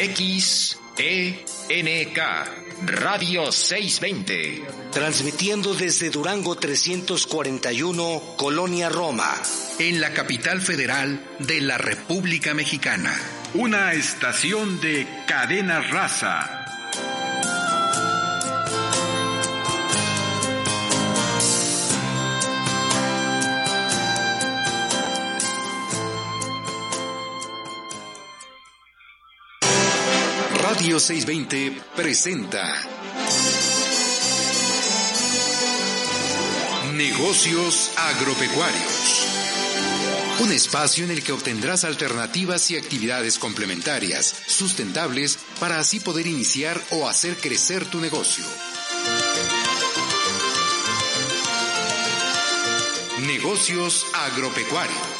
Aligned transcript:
XENK 0.00 0.78
Radio 2.86 3.52
620. 3.52 4.64
Transmitiendo 4.92 5.74
desde 5.74 6.08
Durango 6.08 6.56
341, 6.56 8.34
Colonia 8.38 8.88
Roma. 8.88 9.30
En 9.78 10.00
la 10.00 10.14
capital 10.14 10.62
federal 10.62 11.22
de 11.40 11.60
la 11.60 11.76
República 11.76 12.54
Mexicana. 12.54 13.14
Una 13.52 13.92
estación 13.92 14.80
de 14.80 15.06
cadena 15.26 15.82
raza 15.82 16.59
Radio 30.90 30.98
620 30.98 31.82
presenta 31.94 32.82
Negocios 36.94 37.92
Agropecuarios. 37.96 39.26
Un 40.40 40.50
espacio 40.50 41.04
en 41.04 41.12
el 41.12 41.22
que 41.22 41.30
obtendrás 41.30 41.84
alternativas 41.84 42.72
y 42.72 42.76
actividades 42.76 43.38
complementarias, 43.38 44.34
sustentables, 44.48 45.38
para 45.60 45.78
así 45.78 46.00
poder 46.00 46.26
iniciar 46.26 46.82
o 46.90 47.08
hacer 47.08 47.36
crecer 47.36 47.84
tu 47.84 48.00
negocio. 48.00 48.44
Negocios 53.28 54.06
Agropecuarios. 54.12 55.19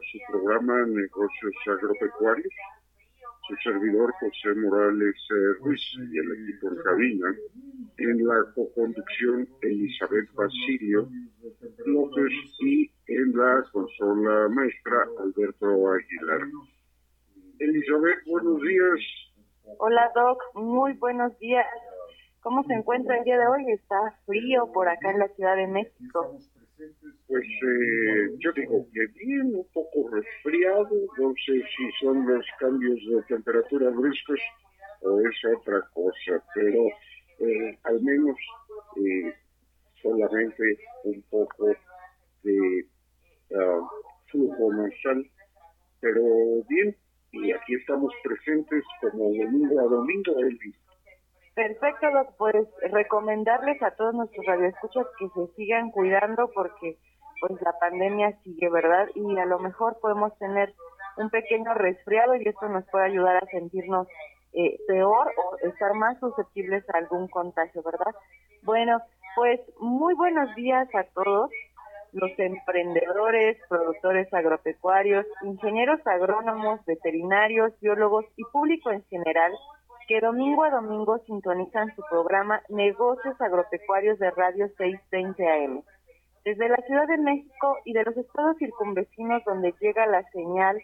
Su 0.00 0.18
programa 0.30 0.86
Negocios 0.86 1.54
Agropecuarios. 1.66 2.52
Su 3.48 3.56
servidor 3.56 4.12
José 4.20 4.54
Morales 4.60 5.16
eh, 5.30 5.58
Ruiz 5.60 5.80
y 5.96 6.18
el 6.18 6.32
equipo 6.42 6.68
en 6.68 6.76
cabina. 6.82 7.34
En 7.98 8.26
la 8.26 8.44
co-conducción 8.54 9.48
Elizabeth 9.62 10.32
Basilio 10.34 11.08
López 11.86 12.32
y 12.60 12.90
en 13.08 13.36
la 13.36 13.64
consola 13.72 14.48
maestra 14.48 15.06
Alberto 15.18 15.66
Aguilar. 15.92 16.48
Elizabeth, 17.58 18.24
buenos 18.26 18.60
días. 18.62 19.00
Hola 19.78 20.10
Doc, 20.14 20.40
muy 20.54 20.92
buenos 20.94 21.38
días. 21.38 21.66
¿Cómo 22.42 22.64
se 22.64 22.72
encuentra 22.72 23.18
el 23.18 23.24
día 23.24 23.38
de 23.38 23.46
hoy? 23.46 23.70
Está 23.72 23.96
frío 24.24 24.70
por 24.72 24.88
acá 24.88 25.10
en 25.10 25.18
la 25.18 25.28
Ciudad 25.28 25.56
de 25.56 25.66
México. 25.66 26.38
Pues 27.26 27.44
eh, 27.44 28.36
yo 28.38 28.52
digo 28.52 28.86
que 28.92 29.06
bien, 29.18 29.54
un 29.54 29.66
poco 29.74 30.08
resfriado, 30.08 30.88
no 31.18 31.34
sé 31.44 31.62
si 31.76 31.90
son 32.00 32.26
los 32.26 32.46
cambios 32.58 32.98
de 33.06 33.22
temperatura 33.28 33.90
bruscos 33.90 34.40
o 35.02 35.20
es 35.20 35.36
otra 35.58 35.82
cosa, 35.92 36.42
pero 36.54 36.86
eh, 37.40 37.78
al 37.84 38.00
menos 38.00 38.36
eh, 38.96 39.34
solamente 40.00 40.78
un 41.04 41.22
poco 41.28 41.68
de 42.44 42.86
uh, 43.50 43.86
flujo 44.28 44.72
nasal, 44.72 45.26
pero 46.00 46.22
bien, 46.66 46.96
y 47.32 47.52
aquí 47.52 47.74
estamos 47.74 48.12
presentes 48.24 48.84
como 49.02 49.24
domingo 49.24 49.80
a 49.80 49.84
domingo, 49.84 50.38
Elvis. 50.38 50.76
Perfecto, 51.54 52.06
Pues 52.38 52.66
recomendarles 52.90 53.82
a 53.82 53.90
todos 53.92 54.14
nuestros 54.14 54.46
radioescuchas 54.46 55.06
que 55.18 55.28
se 55.28 55.46
sigan 55.54 55.90
cuidando 55.90 56.50
porque 56.54 56.96
pues 57.40 57.60
la 57.62 57.72
pandemia 57.80 58.38
sigue, 58.42 58.68
¿verdad? 58.68 59.08
Y 59.14 59.38
a 59.38 59.46
lo 59.46 59.58
mejor 59.58 59.98
podemos 60.00 60.36
tener 60.38 60.74
un 61.16 61.30
pequeño 61.30 61.74
resfriado 61.74 62.34
y 62.36 62.46
esto 62.46 62.68
nos 62.68 62.84
puede 62.90 63.06
ayudar 63.06 63.36
a 63.36 63.46
sentirnos 63.46 64.06
eh, 64.52 64.78
peor 64.86 65.32
o 65.36 65.56
estar 65.68 65.94
más 65.94 66.18
susceptibles 66.20 66.84
a 66.90 66.98
algún 66.98 67.28
contagio, 67.28 67.82
¿verdad? 67.82 68.14
Bueno, 68.62 69.00
pues 69.36 69.60
muy 69.78 70.14
buenos 70.14 70.54
días 70.54 70.88
a 70.94 71.04
todos 71.14 71.50
los 72.12 72.30
emprendedores, 72.38 73.58
productores 73.68 74.32
agropecuarios, 74.34 75.26
ingenieros 75.42 76.04
agrónomos, 76.06 76.84
veterinarios, 76.84 77.72
biólogos 77.80 78.24
y 78.36 78.42
público 78.52 78.90
en 78.90 79.04
general 79.04 79.52
que 80.10 80.20
domingo 80.20 80.64
a 80.64 80.70
domingo 80.70 81.20
sintonizan 81.24 81.94
su 81.94 82.02
programa 82.10 82.60
Negocios 82.68 83.40
Agropecuarios 83.40 84.18
de 84.18 84.32
Radio 84.32 84.66
620 84.76 85.48
AM. 85.48 85.84
Desde 86.44 86.68
la 86.68 86.78
Ciudad 86.78 87.06
de 87.06 87.16
México 87.16 87.76
y 87.84 87.92
de 87.92 88.02
los 88.02 88.16
estados 88.16 88.56
circunvecinos 88.58 89.44
donde 89.46 89.72
llega 89.80 90.08
la 90.08 90.28
señal 90.32 90.82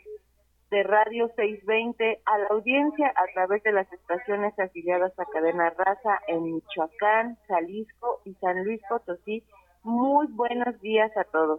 de 0.70 0.82
Radio 0.84 1.26
620 1.34 2.22
a 2.24 2.38
la 2.38 2.46
audiencia 2.50 3.08
a 3.08 3.26
través 3.34 3.64
de 3.64 3.72
las 3.72 3.92
estaciones 3.92 4.56
afiliadas 4.60 5.12
a 5.18 5.24
Cadena 5.24 5.70
Raza 5.70 6.20
en 6.28 6.44
Michoacán, 6.44 7.36
Jalisco 7.48 8.20
y 8.26 8.34
San 8.34 8.62
Luis 8.62 8.80
Potosí. 8.88 9.42
Muy 9.82 10.28
buenos 10.28 10.80
días 10.82 11.10
a 11.16 11.24
todos. 11.24 11.58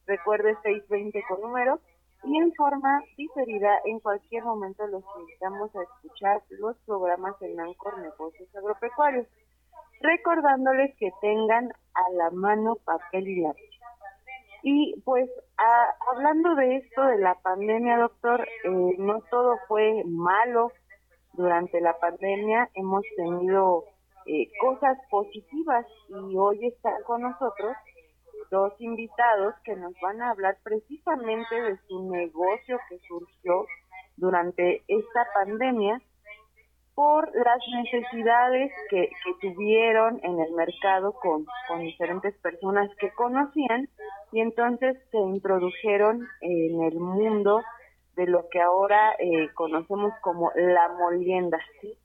recuerde 0.05 0.55
620 0.63 1.23
con 1.27 1.41
número, 1.41 1.79
y 2.23 2.37
en 2.37 2.53
forma 2.53 3.03
diferida 3.17 3.79
en 3.85 3.99
cualquier 3.99 4.43
momento 4.43 4.85
los 4.87 5.03
invitamos 5.19 5.75
a 5.75 5.83
escuchar 5.83 6.41
los 6.49 6.77
programas 6.85 7.35
en 7.41 7.59
Ancor 7.59 7.99
Negocios 7.99 8.47
Agropecuarios, 8.55 9.27
recordándoles 9.99 10.95
que 10.97 11.11
tengan 11.21 11.73
a 11.93 12.09
la 12.13 12.31
mano 12.31 12.77
papel 12.85 13.27
y 13.27 13.41
lápiz. 13.41 13.69
Y 14.63 14.99
pues 15.01 15.29
hablando 16.09 16.55
de 16.55 16.77
esto 16.77 17.03
de 17.03 17.17
la 17.17 17.35
pandemia, 17.35 17.97
doctor, 17.97 18.47
eh, 18.63 18.95
no 18.97 19.19
todo 19.29 19.57
fue 19.67 20.03
malo, 20.05 20.71
durante 21.33 21.81
la 21.81 21.97
pandemia 21.99 22.69
hemos 22.75 23.03
tenido 23.15 23.85
eh, 24.25 24.47
cosas 24.59 24.97
positivas 25.09 25.85
y 26.09 26.37
hoy 26.37 26.67
están 26.67 27.01
con 27.03 27.21
nosotros 27.21 27.75
dos 28.49 28.73
invitados 28.79 29.55
que 29.63 29.75
nos 29.75 29.93
van 30.01 30.21
a 30.21 30.29
hablar 30.29 30.57
precisamente 30.63 31.61
de 31.61 31.77
su 31.87 32.09
negocio 32.11 32.79
que 32.89 32.99
surgió 33.07 33.65
durante 34.15 34.83
esta 34.87 35.27
pandemia 35.33 35.99
por 36.95 37.35
las 37.35 37.59
necesidades 37.83 38.71
que, 38.89 39.09
que 39.09 39.33
tuvieron 39.41 40.19
en 40.23 40.39
el 40.39 40.51
mercado 40.53 41.13
con, 41.13 41.45
con 41.67 41.79
diferentes 41.79 42.35
personas 42.37 42.89
que 42.99 43.11
conocían 43.11 43.89
y 44.31 44.41
entonces 44.41 44.97
se 45.09 45.17
introdujeron 45.17 46.27
en 46.41 46.83
el 46.83 46.99
mundo 46.99 47.61
de 48.15 48.27
lo 48.27 48.47
que 48.49 48.61
ahora 48.61 49.13
eh, 49.19 49.49
conocemos 49.53 50.13
como 50.21 50.51
la 50.55 50.89
molienda, 50.89 51.59
¿sí? 51.81 51.97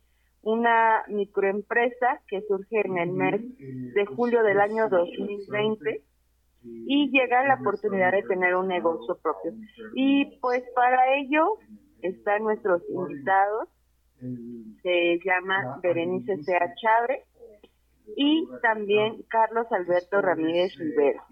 una 0.42 1.04
microempresa 1.08 2.20
que 2.26 2.42
surge 2.42 2.80
en 2.80 2.98
el 2.98 3.10
mes 3.10 3.40
de 3.58 4.06
julio 4.06 4.42
del 4.42 4.60
año 4.60 4.88
2020 4.88 6.02
y 6.62 7.10
llega 7.10 7.46
la 7.46 7.54
oportunidad 7.60 8.12
de 8.12 8.22
tener 8.22 8.54
un 8.54 8.68
negocio 8.68 9.18
propio. 9.18 9.52
Y 9.94 10.38
pues 10.40 10.64
para 10.74 11.16
ello 11.16 11.54
están 12.02 12.44
nuestros 12.44 12.82
invitados, 12.88 13.68
se 14.82 15.18
llama 15.24 15.78
Berenice 15.82 16.42
Sea 16.42 16.74
Chávez 16.80 17.24
y 18.16 18.48
también 18.62 19.22
Carlos 19.28 19.66
Alberto 19.70 20.20
Ramírez 20.20 20.74
Rivera. 20.76 21.24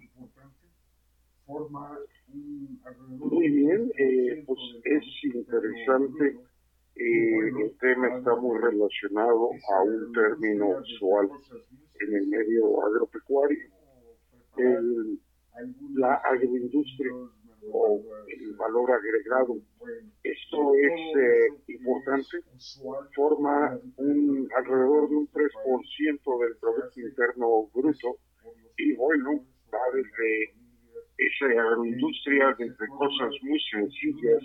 Muy 3.07 3.49
bien, 3.49 3.91
eh, 3.97 4.16
Eh, 6.99 7.47
el 7.63 7.77
tema 7.79 8.17
está 8.17 8.35
muy 8.35 8.59
relacionado 8.59 9.51
a 9.71 9.83
un 9.83 10.11
término 10.11 10.79
usual 10.79 11.29
en 11.99 12.15
el 12.15 12.27
medio 12.27 12.83
agropecuario. 12.85 13.69
la 15.95 16.15
agroindustria 16.15 17.11
o 17.71 18.01
el 18.27 18.53
valor 18.55 18.91
agregado. 18.91 19.57
Esto 20.23 20.73
es 20.75 20.99
eh, 21.17 21.47
importante, 21.67 22.37
forma 23.15 23.79
un, 23.97 24.49
alrededor 24.55 25.09
de 25.09 25.15
un 25.15 25.27
3% 25.29 26.39
del 26.41 26.57
Producto 26.57 26.99
Interno 26.99 27.69
Bruto 27.73 28.17
y 28.77 28.93
bueno, 28.95 29.45
va 29.73 29.79
desde 29.93 30.53
esa 31.17 31.61
agroindustria, 31.61 32.55
desde 32.57 32.87
cosas 32.87 33.33
muy 33.41 33.59
sencillas, 33.71 34.43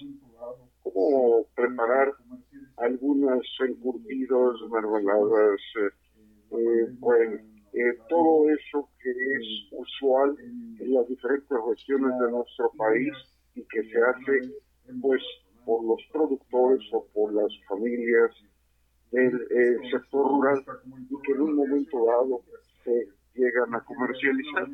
como 0.82 1.44
preparar 1.55 2.12
algunos 2.79 3.46
encurtidos, 3.61 4.61
mermeladas, 4.70 5.61
eh, 5.79 5.90
eh, 6.52 7.44
eh, 7.75 7.99
todo 8.08 8.50
eso 8.50 8.88
que 9.02 9.11
es 9.11 9.46
usual 9.73 10.37
en 10.79 10.93
las 10.93 11.08
diferentes 11.08 11.56
regiones 11.67 12.19
de 12.19 12.31
nuestro 12.31 12.70
país 12.76 13.12
y 13.55 13.62
que 13.64 13.82
se 13.84 13.99
hace 13.99 14.52
pues 15.00 15.23
por 15.64 15.82
los 15.84 16.00
productores 16.12 16.82
o 16.93 17.06
por 17.14 17.32
las 17.32 17.50
familias 17.69 18.31
del 19.11 19.34
eh, 19.34 19.76
sector 19.90 20.29
rural 20.29 20.62
y 21.08 21.23
que 21.23 21.32
en 21.32 21.40
un 21.40 21.55
momento 21.55 22.05
dado 22.05 22.43
se 22.84 23.08
llegan 23.34 23.75
a 23.75 23.84
comercializar. 23.84 24.69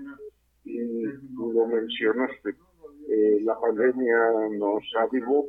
Y 0.65 1.03
lo 1.35 1.67
mencionaste, 1.67 2.55
la 3.43 3.59
pandemia 3.59 4.19
nos 4.59 4.83
avivó 4.99 5.47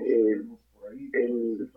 eh, 0.00 0.42
el, 1.12 1.70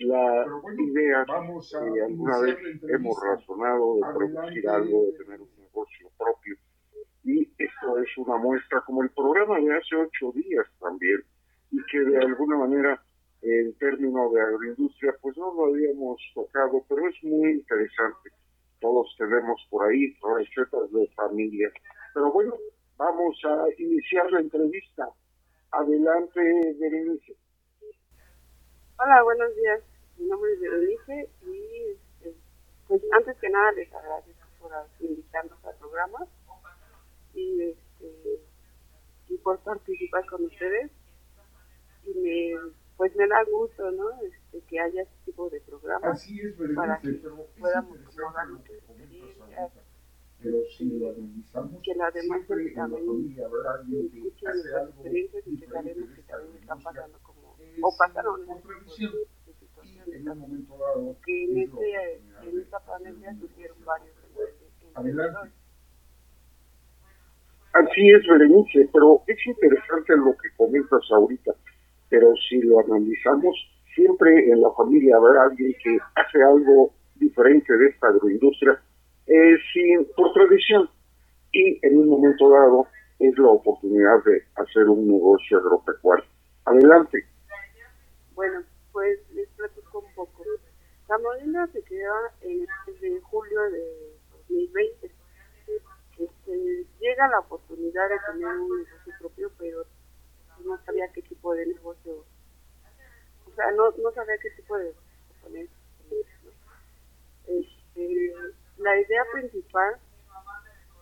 la 0.00 0.46
idea 0.78 1.24
que 1.24 2.02
alguna 2.02 2.38
vez 2.40 2.56
hemos 2.88 3.16
razonado 3.22 3.96
de 3.96 4.00
producir 4.14 4.68
algo, 4.68 5.06
de 5.06 5.24
tener 5.24 5.40
un 5.40 5.48
negocio 5.58 6.10
propio. 6.18 6.56
Y 7.24 7.42
esto 7.58 7.98
es 7.98 8.08
una 8.18 8.36
muestra, 8.36 8.80
como 8.86 9.02
el 9.02 9.10
programa 9.10 9.58
de 9.58 9.74
hace 9.74 9.96
ocho 9.96 10.32
días 10.32 10.66
también, 10.80 11.22
y 11.72 11.78
que 11.90 11.98
de 11.98 12.18
alguna 12.18 12.56
manera 12.56 13.02
en 13.42 13.72
términos 13.74 14.32
de 14.32 14.40
agroindustria 14.40 15.14
pues 15.20 15.36
no 15.36 15.52
lo 15.54 15.66
habíamos 15.66 16.20
tocado, 16.34 16.84
pero 16.88 17.08
es 17.08 17.14
muy 17.22 17.52
interesante. 17.52 18.30
Todos 18.80 19.14
tenemos 19.18 19.60
por 19.70 19.88
ahí 19.88 20.14
recetas 20.36 20.90
de 20.92 21.06
familia. 21.14 21.70
Pero 22.14 22.32
bueno, 22.32 22.54
vamos 22.96 23.36
a 23.44 23.66
iniciar 23.78 24.30
la 24.32 24.40
entrevista. 24.40 25.08
Adelante, 25.72 26.40
Berenice. 26.78 27.36
Hola, 28.98 29.22
buenos 29.24 29.54
días. 29.56 29.82
Mi 30.16 30.26
nombre 30.26 30.52
es 30.52 30.60
Berenice 30.60 31.30
y 31.42 31.92
este, 31.92 32.34
pues 32.88 33.02
antes 33.12 33.36
que 33.38 33.50
nada 33.50 33.72
les 33.72 33.92
agradezco 33.92 34.46
por 34.60 34.72
invitarnos 35.00 35.64
al 35.64 35.76
programa 35.76 36.26
y, 37.34 37.62
este, 37.62 38.40
y 39.28 39.36
por 39.38 39.58
participar 39.60 40.24
con 40.26 40.44
ustedes 40.44 40.90
y 42.04 42.14
me 42.18 42.72
pues 42.96 43.14
me 43.14 43.28
da 43.28 43.44
gusto 43.44 43.90
no 43.90 44.08
este, 44.22 44.62
que 44.66 44.80
haya 44.80 45.02
este 45.02 45.16
tipo 45.26 45.50
de 45.50 45.60
programas 45.60 46.12
Así 46.12 46.40
es, 46.40 46.54
para 46.74 46.98
que 47.00 47.10
pero 47.12 47.46
podamos 47.58 47.98
es 47.98 48.06
Pero 50.42 50.58
si 50.76 50.98
lo 50.98 51.10
analizamos, 51.10 51.82
que 51.82 51.94
la 51.94 52.10
demás 52.10 52.46
siempre 52.46 52.84
en 52.84 52.92
la 52.92 52.98
también 52.98 52.98
familia 52.98 53.46
habrá 53.46 53.72
alguien 53.80 54.10
que 54.10 54.46
hace 54.46 54.74
algo 54.74 54.90
experiencias 54.90 55.42
y 55.46 55.58
que 55.58 55.66
diferente 55.66 56.06
que 56.14 56.22
esta 56.22 56.22
también 56.22 56.56
están 56.56 56.82
pasando 56.82 57.18
como 57.22 57.56
Es 57.58 57.82
o 57.82 57.90
pasaron 57.98 58.46
por 58.46 58.84
de 58.84 59.26
Y 59.84 60.12
en 60.12 60.28
un 60.28 60.38
momento 60.38 60.76
dado, 60.78 61.16
que 61.24 61.44
en 61.44 61.58
este 61.58 62.20
en 62.42 62.60
esta 62.60 62.80
pandemia 62.80 63.34
surgieron 63.38 63.78
varios 63.84 64.16
Adelante. 64.94 65.50
Así 67.72 68.08
es, 68.08 68.26
Berenice, 68.26 68.88
pero 68.90 69.22
es 69.26 69.46
interesante 69.46 70.16
lo 70.16 70.32
que 70.32 70.48
comentas 70.56 71.02
ahorita, 71.10 71.52
pero 72.08 72.32
si 72.48 72.62
lo 72.62 72.80
analizamos, 72.80 73.54
siempre 73.94 74.50
en 74.50 74.62
la 74.62 74.70
familia 74.72 75.16
habrá 75.16 75.44
alguien 75.44 75.74
que 75.82 75.98
hace 76.14 76.42
algo 76.42 76.92
diferente 77.16 77.76
de 77.76 77.88
esta 77.88 78.08
agroindustria 78.08 78.80
eh, 79.26 79.56
sin, 79.72 80.06
por 80.16 80.32
tradición 80.32 80.88
y 81.52 81.78
en 81.86 81.98
un 81.98 82.08
momento 82.08 82.50
dado 82.50 82.86
es 83.18 83.36
la 83.38 83.48
oportunidad 83.48 84.22
de 84.24 84.42
hacer 84.56 84.88
un 84.88 85.08
negocio 85.08 85.58
agropecuario. 85.58 86.26
Adelante. 86.64 87.24
Bueno, 88.34 88.62
pues 88.92 89.18
les 89.32 89.48
platico 89.50 90.00
un 90.00 90.14
poco. 90.14 90.44
La 91.08 91.18
molina 91.18 91.66
se 91.68 91.82
queda 91.84 92.14
el 92.42 92.66
de 93.00 93.20
julio 93.20 93.60
de 93.70 94.16
2020. 94.48 95.10
Este, 96.18 96.86
llega 97.00 97.28
la 97.28 97.40
oportunidad 97.40 98.08
de 98.08 98.16
tener 98.32 98.58
un 98.58 98.78
negocio 98.78 99.12
propio, 99.20 99.50
pero 99.58 99.84
no 100.64 100.78
sabía 100.84 101.08
qué 101.12 101.22
tipo 101.22 101.54
de 101.54 101.66
negocio, 101.66 102.24
o 103.46 103.54
sea, 103.54 103.70
no, 103.72 103.90
no 104.02 104.10
sabía 104.12 104.36
qué 104.38 104.50
tipo 104.50 104.76
de 104.78 104.92
poner. 105.42 105.68
Este, 107.46 108.32
la 108.78 109.00
idea 109.00 109.24
principal 109.32 109.98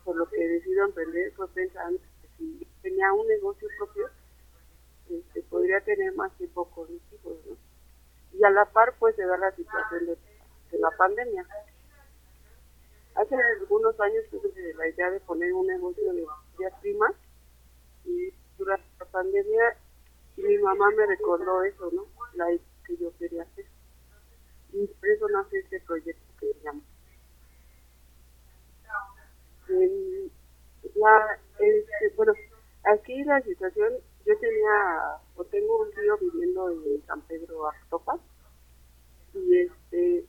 por 0.05 0.17
lo 0.17 0.29
que 0.29 0.37
decido 0.37 0.85
emprender 0.85 1.33
fue 1.33 1.49
pensando 1.49 1.99
que 2.21 2.29
si 2.37 2.67
tenía 2.83 3.13
un 3.13 3.27
negocio 3.27 3.69
propio, 3.79 4.09
este, 5.11 5.43
podría 5.43 5.81
tener 5.81 6.15
más 6.15 6.31
tiempo 6.37 6.69
con 6.71 6.93
mis 6.93 7.03
hijos, 7.13 7.39
¿no? 7.47 7.57
Y 8.39 8.45
a 8.45 8.51
la 8.51 8.67
par, 8.67 8.95
pues, 8.99 9.17
de 9.17 9.27
ver 9.27 9.39
la 9.39 9.53
situación 9.53 10.07
de, 10.07 10.19
la 10.79 10.91
pandemia. 10.91 11.47
Hace 13.15 13.37
algunos 13.61 13.99
años 14.01 14.25
tuve 14.29 14.75
la 14.75 14.89
idea 14.89 15.11
de 15.11 15.21
poner 15.21 15.53
un 15.53 15.69
negocio 15.69 16.13
de 16.13 16.27
materias 16.27 16.81
primas 16.81 17.13
y 18.05 18.35
durante 18.59 18.85
la 18.99 19.07
pandemia 19.07 19.77
mi 20.37 20.59
mamá 20.59 20.91
me 20.97 21.07
recordó 21.07 21.63
eso, 21.63 21.91
¿no? 21.93 22.07
La 22.35 22.51
idea 22.51 22.65
que 22.85 22.97
yo 22.97 23.17
quería 23.17 23.45
hacer. 23.45 23.67
Y 24.73 24.87
por 24.87 25.09
eso 25.09 25.29
nace 25.29 25.61
este 25.61 25.81
proyecto 25.83 26.25
que 26.41 26.53
se 26.61 26.69
este, 31.59 32.17
bueno, 32.17 32.33
aquí 32.85 33.25
la 33.25 33.41
situación, 33.43 33.95
yo 34.27 34.39
tenía, 34.39 35.19
o 35.37 35.45
tengo 35.45 35.83
un 35.83 35.91
tío 35.93 36.17
viviendo 36.19 36.71
en 36.71 37.05
San 37.07 37.21
Pedro 37.23 37.69
Actopas, 37.69 38.21
y 39.35 39.59
este, 39.61 40.27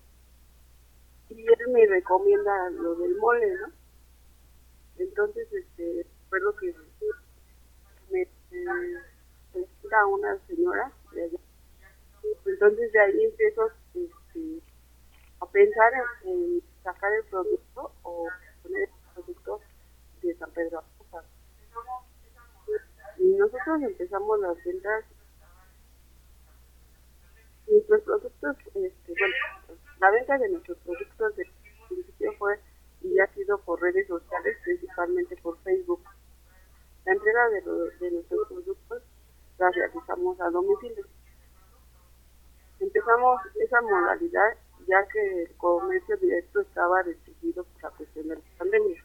y 1.30 1.46
él 1.48 1.68
me 1.72 1.86
recomienda 1.86 2.70
lo 2.72 2.96
del 2.96 3.16
mole, 3.18 3.54
¿no? 3.56 3.72
Entonces, 4.98 5.52
este, 5.52 6.06
recuerdo 6.24 6.56
que 6.56 6.74
me 8.12 8.22
eh, 8.22 8.28
presenta 9.52 10.06
una 10.08 10.38
señora 10.48 10.92
de 11.14 11.24
allá. 11.24 11.40
Entonces 12.46 12.92
de 12.92 13.00
ahí 13.00 13.24
empiezo 13.24 13.68
este, 13.94 14.62
a 15.40 15.46
pensar 15.48 15.92
en, 16.24 16.32
en 16.32 16.64
sacar 16.84 17.12
el 17.14 17.24
producto 17.26 17.92
o 18.04 18.28
poner 18.64 18.90
el 19.16 19.24
producto 19.24 19.62
de 20.22 20.36
San 20.36 20.52
Pedro 20.52 20.84
nosotros 23.38 23.82
empezamos 23.82 24.40
las 24.40 24.64
ventas 24.64 25.06
nuestros 27.68 28.02
productos, 28.04 28.58
este, 28.76 29.14
bueno, 29.20 29.36
la 30.00 30.12
venta 30.12 30.38
de 30.38 30.50
nuestros 30.50 30.78
productos 30.80 31.36
de 31.36 31.46
principio 31.90 32.34
fue 32.38 32.60
y 33.02 33.20
ha 33.20 33.28
sido 33.34 33.58
por 33.60 33.82
redes 33.82 34.08
sociales, 34.08 34.58
principalmente 34.64 35.36
por 35.38 35.58
Facebook. 35.60 36.02
La 37.06 37.14
entrega 37.14 37.50
de, 37.50 37.62
de 38.00 38.12
nuestros 38.12 38.48
productos 38.48 39.04
la 39.58 39.72
realizamos 39.72 40.40
a 40.42 40.50
domicilio. 40.50 41.06
Empezamos 42.80 43.42
esa 43.64 43.82
modalidad 43.82 44.58
ya 44.88 45.08
que 45.08 45.44
el 45.44 45.58
comercio 45.58 46.18
directo 46.18 46.62
estaba 46.62 47.02
restringido 47.02 47.64
por 47.64 47.84
la 47.84 47.90
cuestión 47.92 48.28
de 48.28 48.36
la 48.36 48.42
pandemia. 48.58 49.05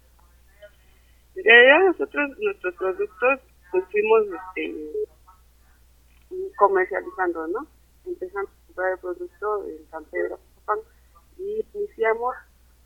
En 1.37 1.45
realidad 1.45 1.87
nosotros, 1.87 2.31
nuestros 2.39 2.75
productos, 2.75 3.41
pues 3.71 3.85
fuimos 3.91 4.23
este, 4.57 4.91
comercializando, 6.57 7.47
¿no? 7.49 7.67
Empezamos 8.05 8.51
a 8.51 8.67
comprar 8.67 8.93
el 8.93 8.99
producto 8.99 9.65
en 9.67 9.91
San 9.91 10.05
Pedro 10.05 10.39
y 11.39 11.65
iniciamos 11.75 12.35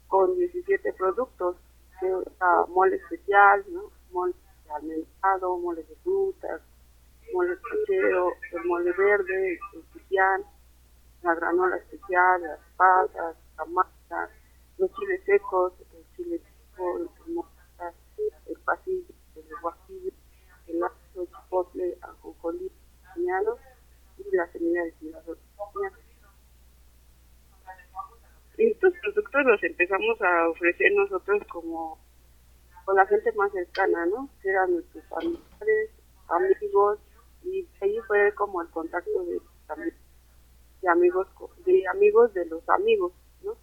con 0.08 0.36
17 0.36 0.92
productos, 0.94 1.56
que 1.98 2.06
era 2.06 2.66
mole 2.68 2.96
especial, 2.96 3.64
¿no? 3.70 3.90
Mole 4.12 4.34
almendado, 4.70 5.58
mole 5.58 5.82
de 5.82 5.94
frutas, 5.96 6.60
mole 7.32 7.56
cochero, 7.58 8.32
el 8.52 8.64
mole 8.64 8.92
verde, 8.92 9.58
el 9.74 9.82
pipián, 9.92 10.42
la 11.22 11.34
granola 11.34 11.76
especial, 11.76 12.42
las 12.42 12.58
pasas, 12.76 13.36
la 13.56 13.64
masa, 13.66 14.30
los 14.78 14.92
chiles 14.94 15.22
secos, 15.24 15.72
el 15.92 16.16
chile 16.16 16.38
seco, 16.38 17.00
el 18.64 18.76
pasillo, 18.76 19.14
el 19.37 19.61
guajillo, 19.61 20.11
el 20.66 20.83
ajo, 20.83 21.26
chipotle, 21.26 21.99
ajonjolí, 22.00 22.71
bañados 23.14 23.61
y 24.18 24.37
la 24.37 24.47
semilla 24.52 24.85
de 24.85 24.94
bañada. 25.02 25.99
Estos 28.56 28.94
productos 29.02 29.44
los 29.44 29.62
empezamos 29.64 30.23
a 30.23 30.49
ofrecer 30.49 30.92
nosotros 30.94 31.42
como 31.50 31.99
con 32.85 32.97
la 32.97 33.06
gente 33.06 33.33
más 33.33 33.50
cercana, 33.52 34.06
¿no? 34.06 34.28
Que 34.40 34.50
eran 34.50 34.73
nuestros 34.73 35.04
familiares, 35.06 35.90
amigos, 36.28 36.99
y 37.42 37.66
ahí 37.80 37.99
fue 38.06 38.33
como 38.35 38.62
el 38.62 38.68
contacto 38.68 39.25
de 39.25 39.40
de 40.83 40.88
amigos 40.90 41.26
de 41.64 41.88
amigos 41.88 42.35
de 42.35 42.44
los 42.47 42.68
amigos, 42.68 43.12
¿no? 43.42 43.56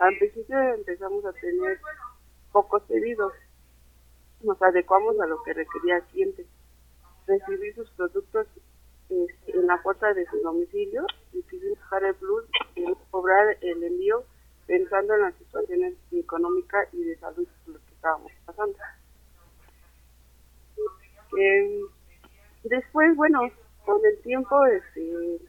Al 0.00 0.16
principio 0.18 0.60
empezamos 0.74 1.24
a 1.24 1.32
tener 1.32 1.80
pocos 2.52 2.82
pedidos, 2.82 3.32
nos 4.44 4.60
adecuamos 4.62 5.18
a 5.20 5.26
lo 5.26 5.42
que 5.42 5.52
requería 5.52 5.96
el 5.96 6.02
cliente, 6.04 6.46
recibir 7.26 7.74
sus 7.74 7.90
productos 7.90 8.46
este, 9.08 9.58
en 9.58 9.66
la 9.66 9.82
puerta 9.82 10.12
de 10.14 10.26
su 10.26 10.38
domicilio 10.38 11.04
y 11.32 11.42
quisimos 11.42 11.78
dejar 11.78 12.04
el 12.04 12.14
plus 12.14 12.44
y 12.76 12.84
cobrar 13.10 13.56
el 13.60 13.82
envío 13.82 14.24
pensando 14.66 15.14
en 15.14 15.20
las 15.22 15.34
situaciones 15.34 15.94
económicas 16.12 16.88
y 16.92 17.04
de 17.04 17.16
salud 17.18 17.46
que 17.66 17.94
estábamos 17.94 18.32
pasando. 18.46 18.78
Eh, 21.38 21.80
después, 22.64 23.16
bueno, 23.16 23.40
con 23.84 24.00
el 24.04 24.22
tiempo 24.22 24.64
este, 24.66 25.40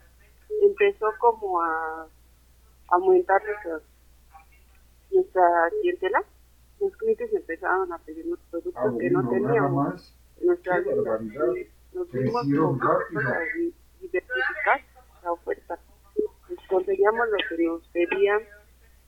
empezó 0.61 1.07
como 1.19 1.61
a 1.61 2.07
aumentar 2.89 3.41
nuestra, 3.43 3.79
nuestra 5.11 5.69
clientela. 5.81 6.23
Los 6.79 6.95
clientes 6.97 7.33
empezaron 7.33 7.91
a 7.93 7.97
pedirnos 7.99 8.39
productos 8.51 8.83
Ah, 8.85 8.93
que 8.99 9.09
no 9.09 9.29
teníamos 9.29 9.71
más. 9.93 10.15
nuestra 10.41 10.75
Qué 10.83 10.89
lista. 10.91 10.95
barbaridad. 11.09 11.47
Y 11.55 11.95
Nos 11.95 12.11
dimos 12.11 12.45
di- 12.47 13.73
diversificar 14.01 14.81
la 15.23 15.31
oferta. 15.31 15.79
Pues 16.47 16.59
conseguíamos 16.69 17.27
lo 17.29 17.37
que 17.49 17.63
nos 17.63 17.87
pedían 17.89 18.41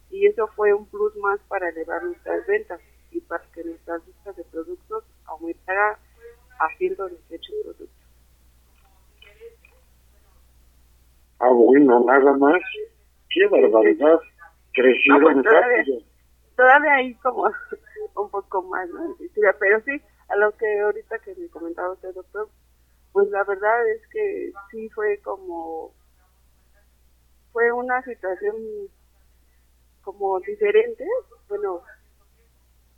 y 0.10 0.26
eso 0.28 0.48
fue 0.56 0.74
un 0.74 0.86
plus 0.88 1.16
más 1.18 1.40
para 1.50 1.70
elevar 1.70 2.04
nuestras 2.04 2.48
ventas 2.48 2.80
y 3.12 3.20
para 3.22 3.44
que 3.54 3.64
nuestras 3.64 4.06
listas 4.08 4.36
de 4.38 4.44
productos 4.46 5.04
aumentara 5.26 6.00
a 6.60 6.78
118 6.78 7.52
productos. 7.64 7.90
Ah, 11.40 11.50
bueno, 11.52 12.04
nada 12.06 12.34
más. 12.38 12.62
Qué 13.30 13.46
barbaridad. 13.48 14.20
Crecieron 14.74 15.22
No, 15.22 15.32
pues, 15.34 15.44
todavía. 15.44 15.78
rápido. 15.78 16.00
Todavía 16.58 16.96
hay 16.96 17.16
como 17.18 17.44
un 18.16 18.30
poco 18.32 18.64
más, 18.64 18.90
¿no? 18.90 19.16
Pero 19.60 19.82
sí, 19.86 20.02
a 20.28 20.36
lo 20.38 20.52
que 20.58 20.82
ahorita 20.82 21.20
que 21.20 21.36
me 21.36 21.48
comentaba 21.50 21.94
usted, 21.94 22.14
doctor, 22.16 22.50
pues 23.14 23.30
la 23.30 23.44
verdad 23.46 23.90
es 23.92 24.02
que 24.10 24.52
sí 24.72 24.90
fue 24.90 25.20
como, 25.22 25.94
fue 27.54 27.72
una 27.72 28.02
situación 28.04 28.56
como 30.02 30.40
diferente, 30.40 31.06
bueno, 31.48 31.84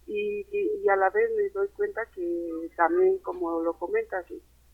y, 0.08 0.42
y, 0.52 0.82
y 0.84 0.90
a 0.90 0.96
la 0.96 1.10
vez 1.10 1.30
me 1.36 1.50
doy 1.50 1.68
cuenta 1.70 2.06
que 2.14 2.72
también, 2.78 3.20
como 3.20 3.62
lo 3.62 3.74
comentas, 3.74 4.26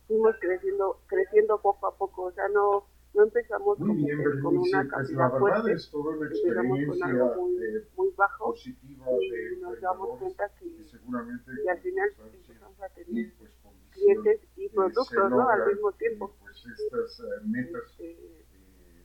fuimos 0.08 0.36
creciendo, 0.40 1.02
creciendo 1.08 1.62
poco 1.62 1.88
a 1.88 1.98
poco, 1.98 2.24
o 2.26 2.32
sea, 2.34 2.48
no, 2.50 2.86
no 3.16 3.24
empezamos 3.24 3.80
Muy 3.80 3.96
bien, 3.96 4.18
con 4.18 4.26
Berenice, 4.26 4.48
una 4.48 4.62
pues 4.62 4.72
la 4.74 4.88
cantidad 4.90 5.32
verdad 5.32 5.40
fuerte, 5.40 5.74
es 5.74 5.92
toda 5.92 6.18
una 6.18 6.28
empezamos 6.28 6.88
con 6.88 7.04
algo 7.04 7.36
experiencia 7.36 7.36
muy, 7.36 7.56
eh, 7.64 7.88
muy 7.96 8.10
bajo 8.16 8.46
positiva 8.52 9.06
y 9.22 9.30
de 9.30 9.58
nos 9.62 9.82
damos 9.82 10.20
cuenta 10.20 10.52
que 10.60 10.76
que 10.76 10.84
seguramente 10.84 11.52
y 11.64 11.68
al 11.68 11.80
final 11.80 12.10
con 12.18 12.28
empezamos 12.28 12.82
a 12.82 12.90
y, 12.90 13.04
tener 13.06 13.34
pues, 13.38 13.52
con 13.64 13.72
clientes 13.92 14.42
y 14.58 14.70
productos, 14.70 15.30
¿no? 15.30 15.50
Al 15.50 15.68
mismo 15.68 15.92
tiempo. 15.94 16.36
pues 16.40 16.66
estas 16.66 17.20
eh, 17.22 17.46
metas 17.46 17.84
Este, 17.92 18.12
eh, 18.12 18.46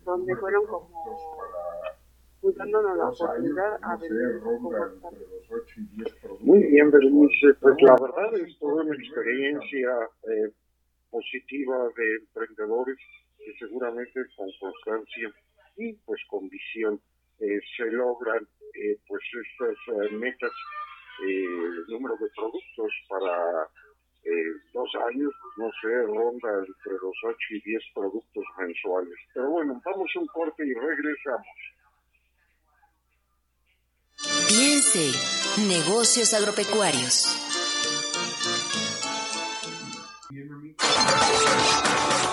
donde 0.04 0.36
fueron 0.36 0.66
como 0.66 0.90
pues 2.40 2.56
dándonos 2.56 2.96
la 2.96 3.08
oportunidad 3.10 3.78
a 3.82 3.98
sé, 3.98 4.08
vender 4.08 4.40
como 4.40 4.72
ronda 4.72 5.00
tal. 5.02 5.12
entre 5.12 5.28
los 5.28 5.50
8 5.50 5.74
y 5.76 5.96
10 5.96 6.14
productos. 6.22 6.46
Muy 6.46 6.62
bien, 6.62 6.90
Berenice. 6.90 7.54
Pues 7.60 7.76
la 7.82 7.96
verdad 8.00 8.34
es 8.34 8.58
toda 8.58 8.82
una 8.82 8.94
importante, 8.94 9.02
experiencia 9.04 9.90
eh, 10.24 10.52
positiva 11.10 11.88
de 11.96 12.16
emprendedores 12.16 12.98
que 13.44 13.52
seguramente 13.58 14.20
con 14.36 14.48
constancia 14.58 15.32
y 15.76 15.92
pues 16.04 16.20
con 16.28 16.48
visión 16.48 17.00
eh, 17.40 17.60
se 17.76 17.90
logran 17.90 18.46
eh, 18.74 18.98
pues 19.06 19.22
estas 19.44 19.76
eh, 19.88 20.14
metas, 20.14 20.52
eh, 21.26 21.44
el 21.44 21.86
número 21.88 22.16
de 22.16 22.28
productos 22.36 22.92
para 23.08 23.68
eh, 24.24 24.52
dos 24.74 24.88
años, 25.08 25.32
pues 25.40 25.54
no 25.56 25.70
sé, 25.80 26.02
ronda 26.06 26.48
entre 26.66 26.92
los 26.92 27.14
8 27.24 27.36
y 27.50 27.60
10 27.62 27.82
productos 27.94 28.44
mensuales. 28.58 29.14
Pero 29.32 29.50
bueno, 29.50 29.80
vamos 29.84 30.10
a 30.14 30.18
un 30.18 30.26
corte 30.26 30.66
y 30.66 30.74
regresamos. 30.74 31.46
Piense, 34.48 35.12
negocios 35.66 36.34
agropecuarios. 36.34 37.36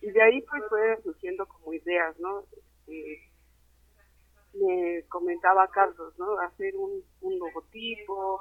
Y 0.00 0.10
de 0.10 0.22
ahí 0.22 0.42
pues 0.42 0.62
fueron 0.68 1.02
surgiendo 1.02 1.46
como 1.46 1.72
ideas, 1.72 2.18
¿no? 2.18 2.40
Este, 2.40 3.33
me 4.54 5.02
comentaba 5.08 5.68
Carlos, 5.68 6.14
¿no? 6.18 6.38
Hacer 6.40 6.76
un, 6.76 7.02
un 7.20 7.38
logotipo, 7.38 8.40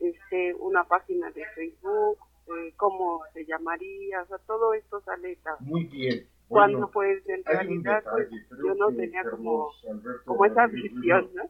este, 0.00 0.54
una 0.54 0.84
página 0.84 1.30
de 1.30 1.44
Facebook, 1.54 2.18
eh, 2.48 2.72
cómo 2.76 3.22
se 3.32 3.44
llamaría, 3.44 4.22
o 4.22 4.26
sea, 4.26 4.38
todo 4.46 4.72
esto 4.74 5.00
sale 5.00 5.38
Muy 5.60 5.84
bien. 5.84 6.28
cuando 6.48 6.78
Bueno, 6.78 6.90
pues 6.92 7.28
en 7.28 7.44
realidad 7.44 8.04
pues, 8.04 8.30
detalle, 8.30 8.46
yo 8.64 8.74
no 8.74 8.88
tenía 8.94 9.24
como, 9.28 9.70
Alberto 9.88 10.24
como 10.24 10.44
esa 10.44 10.66
visión, 10.66 11.30
¿no? 11.34 11.42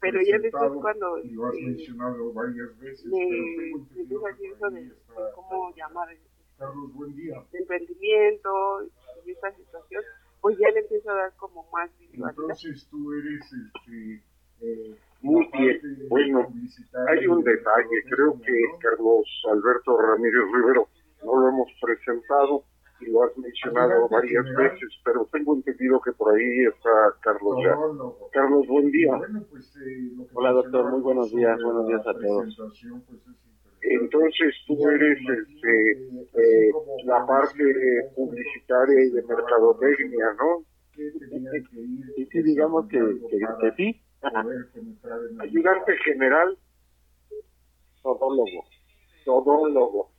Pero 0.00 0.20
ya 0.22 0.38
después 0.38 0.70
cuando, 0.80 1.18
y 1.18 1.30
lo 1.30 1.46
has 1.46 1.54
mencionado 1.54 2.32
varias 2.32 2.78
veces, 2.78 3.06
me, 3.06 3.18
pero 3.18 3.28
tengo 3.28 3.76
me 3.76 3.82
entendido 3.82 4.00
empiezo 4.00 4.26
a 4.26 4.36
que 4.36 4.42
decir 4.42 4.56
por 4.58 4.68
eso 4.68 4.70
de, 4.70 5.24
de 5.24 5.32
cómo 5.34 5.74
llamar 5.74 6.08
Carlos, 6.58 6.92
buen 6.92 7.16
día. 7.16 7.42
emprendimiento 7.52 8.82
y 9.24 9.30
esta 9.32 9.52
situación, 9.56 10.04
pues 10.40 10.56
ya 10.58 10.70
le 10.70 10.80
empiezo 10.80 11.10
a 11.10 11.14
dar 11.14 11.32
como 11.36 11.68
más 11.72 11.90
visualidad. 11.98 12.30
Entonces 12.30 12.88
tú 12.90 13.12
eres 13.12 13.44
este, 13.52 14.22
eh, 14.60 14.96
Muy 15.22 15.48
bien, 15.52 15.80
bueno, 16.08 16.48
hay 17.08 17.26
un 17.26 17.44
detalle, 17.44 18.04
creo 18.08 18.40
que 18.40 18.52
Carlos 18.80 19.26
Alberto 19.50 19.98
Ramírez 20.00 20.42
Rivero 20.52 20.88
no 21.24 21.36
lo 21.36 21.48
hemos 21.48 21.68
presentado 21.80 22.64
y 23.00 23.10
lo 23.10 23.24
has 23.24 23.36
mencionado 23.36 24.08
varias 24.08 24.44
veces, 24.56 24.88
pero 25.04 25.26
tengo 25.32 25.54
entendido 25.54 26.00
que 26.00 26.12
por 26.12 26.34
ahí 26.34 26.66
está 26.66 26.90
Carlos 27.22 27.56
ya. 27.64 27.74
Carlos, 28.32 28.66
buen 28.66 28.90
día. 28.90 29.18
Hola 30.34 30.52
doctor, 30.52 30.90
muy 30.90 31.00
buenos 31.00 31.30
días, 31.30 31.58
buenos 31.62 31.86
días 31.86 32.06
a 32.06 32.14
todos. 32.14 33.49
Entonces 33.82 34.54
tú 34.66 34.88
eres 34.88 35.18
este, 35.18 35.92
eh, 35.92 36.70
la 37.04 37.26
parte 37.26 37.64
publicitaria 38.14 39.04
y 39.04 39.10
de 39.10 39.22
mercadotecnia, 39.22 40.26
¿no? 40.38 40.64
Y 42.16 42.26
sí, 42.26 42.42
digamos 42.42 42.86
que, 42.88 42.98
que, 42.98 43.38
que 43.60 43.72
sí. 43.76 44.00
Ayudante 45.40 45.96
general, 46.04 46.58
Todólogo. 48.02 48.64
todólogo. 49.24 50.10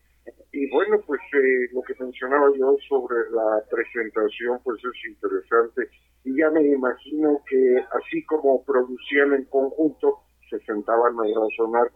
Y 0.52 0.70
bueno, 0.70 1.00
pues 1.06 1.22
eh, 1.34 1.70
lo 1.74 1.82
que 1.82 1.94
mencionaba 2.00 2.48
yo 2.58 2.76
sobre 2.88 3.16
la 3.32 3.64
presentación, 3.70 4.60
pues 4.64 4.80
es 4.84 5.10
interesante. 5.12 5.88
Y 6.24 6.38
ya 6.38 6.50
me 6.52 6.62
imagino 6.64 7.42
que 7.48 7.78
así 7.80 8.24
como 8.26 8.64
producían 8.64 9.34
en 9.34 9.46
conjunto, 9.46 10.20
se 10.50 10.60
sentaban 10.60 11.14
a 11.20 11.24
razonar 11.24 11.92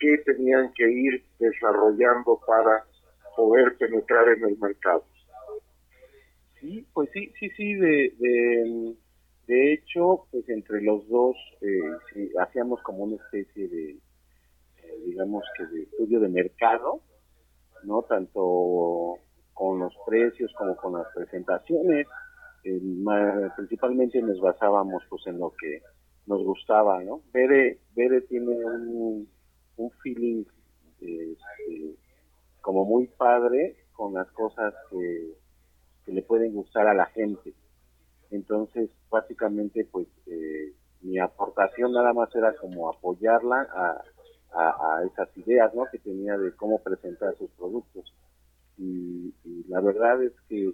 qué 0.00 0.18
tenían 0.24 0.72
que 0.74 0.90
ir 0.90 1.24
desarrollando 1.38 2.40
para 2.46 2.84
poder 3.36 3.76
penetrar 3.76 4.28
en 4.28 4.44
el 4.44 4.58
mercado. 4.58 5.04
Sí, 6.60 6.86
pues 6.92 7.08
sí, 7.12 7.32
sí, 7.38 7.48
sí, 7.56 7.74
de, 7.74 8.94
de, 9.46 9.72
hecho, 9.72 10.26
pues 10.30 10.48
entre 10.48 10.82
los 10.82 11.08
dos 11.08 11.36
eh, 11.62 11.80
sí, 12.12 12.30
hacíamos 12.38 12.82
como 12.82 13.04
una 13.04 13.16
especie 13.16 13.68
de, 13.68 13.90
eh, 13.90 15.02
digamos 15.06 15.44
que 15.56 15.66
de 15.66 15.82
estudio 15.84 16.20
de 16.20 16.28
mercado, 16.28 17.00
¿no? 17.84 18.02
Tanto 18.02 19.18
con 19.54 19.78
los 19.78 19.94
precios 20.06 20.52
como 20.56 20.76
con 20.76 20.94
las 20.94 21.06
presentaciones. 21.14 22.06
Principalmente 23.56 24.20
nos 24.20 24.38
basábamos 24.40 25.02
pues 25.08 25.26
en 25.26 25.38
lo 25.38 25.52
que 25.58 25.80
nos 26.26 26.44
gustaba, 26.44 27.02
¿no? 27.02 27.22
Bere, 27.32 27.78
Bere 27.94 28.20
tiene 28.22 28.54
un, 28.64 29.28
un 29.80 29.90
feeling 30.02 30.44
este, 31.00 31.96
como 32.60 32.84
muy 32.84 33.06
padre 33.06 33.76
con 33.92 34.14
las 34.14 34.30
cosas 34.32 34.74
que, 34.90 35.34
le 36.06 36.22
pueden 36.22 36.52
gustar 36.52 36.88
a 36.88 36.94
la 36.94 37.06
gente. 37.06 37.54
Entonces, 38.32 38.90
básicamente, 39.08 39.86
pues 39.92 40.08
eh, 40.26 40.74
mi 41.02 41.20
aportación 41.20 41.92
nada 41.92 42.12
más 42.12 42.34
era 42.34 42.52
como 42.56 42.90
apoyarla 42.90 43.68
a, 43.72 44.02
a, 44.52 45.04
esas 45.04 45.28
ideas, 45.36 45.72
¿no? 45.72 45.86
Que 45.86 45.98
tenía 45.98 46.36
de 46.36 46.52
cómo 46.56 46.82
presentar 46.82 47.36
sus 47.38 47.48
productos. 47.52 48.12
Y, 48.76 49.32
la 49.68 49.80
verdad 49.80 50.20
es 50.24 50.32
que, 50.48 50.72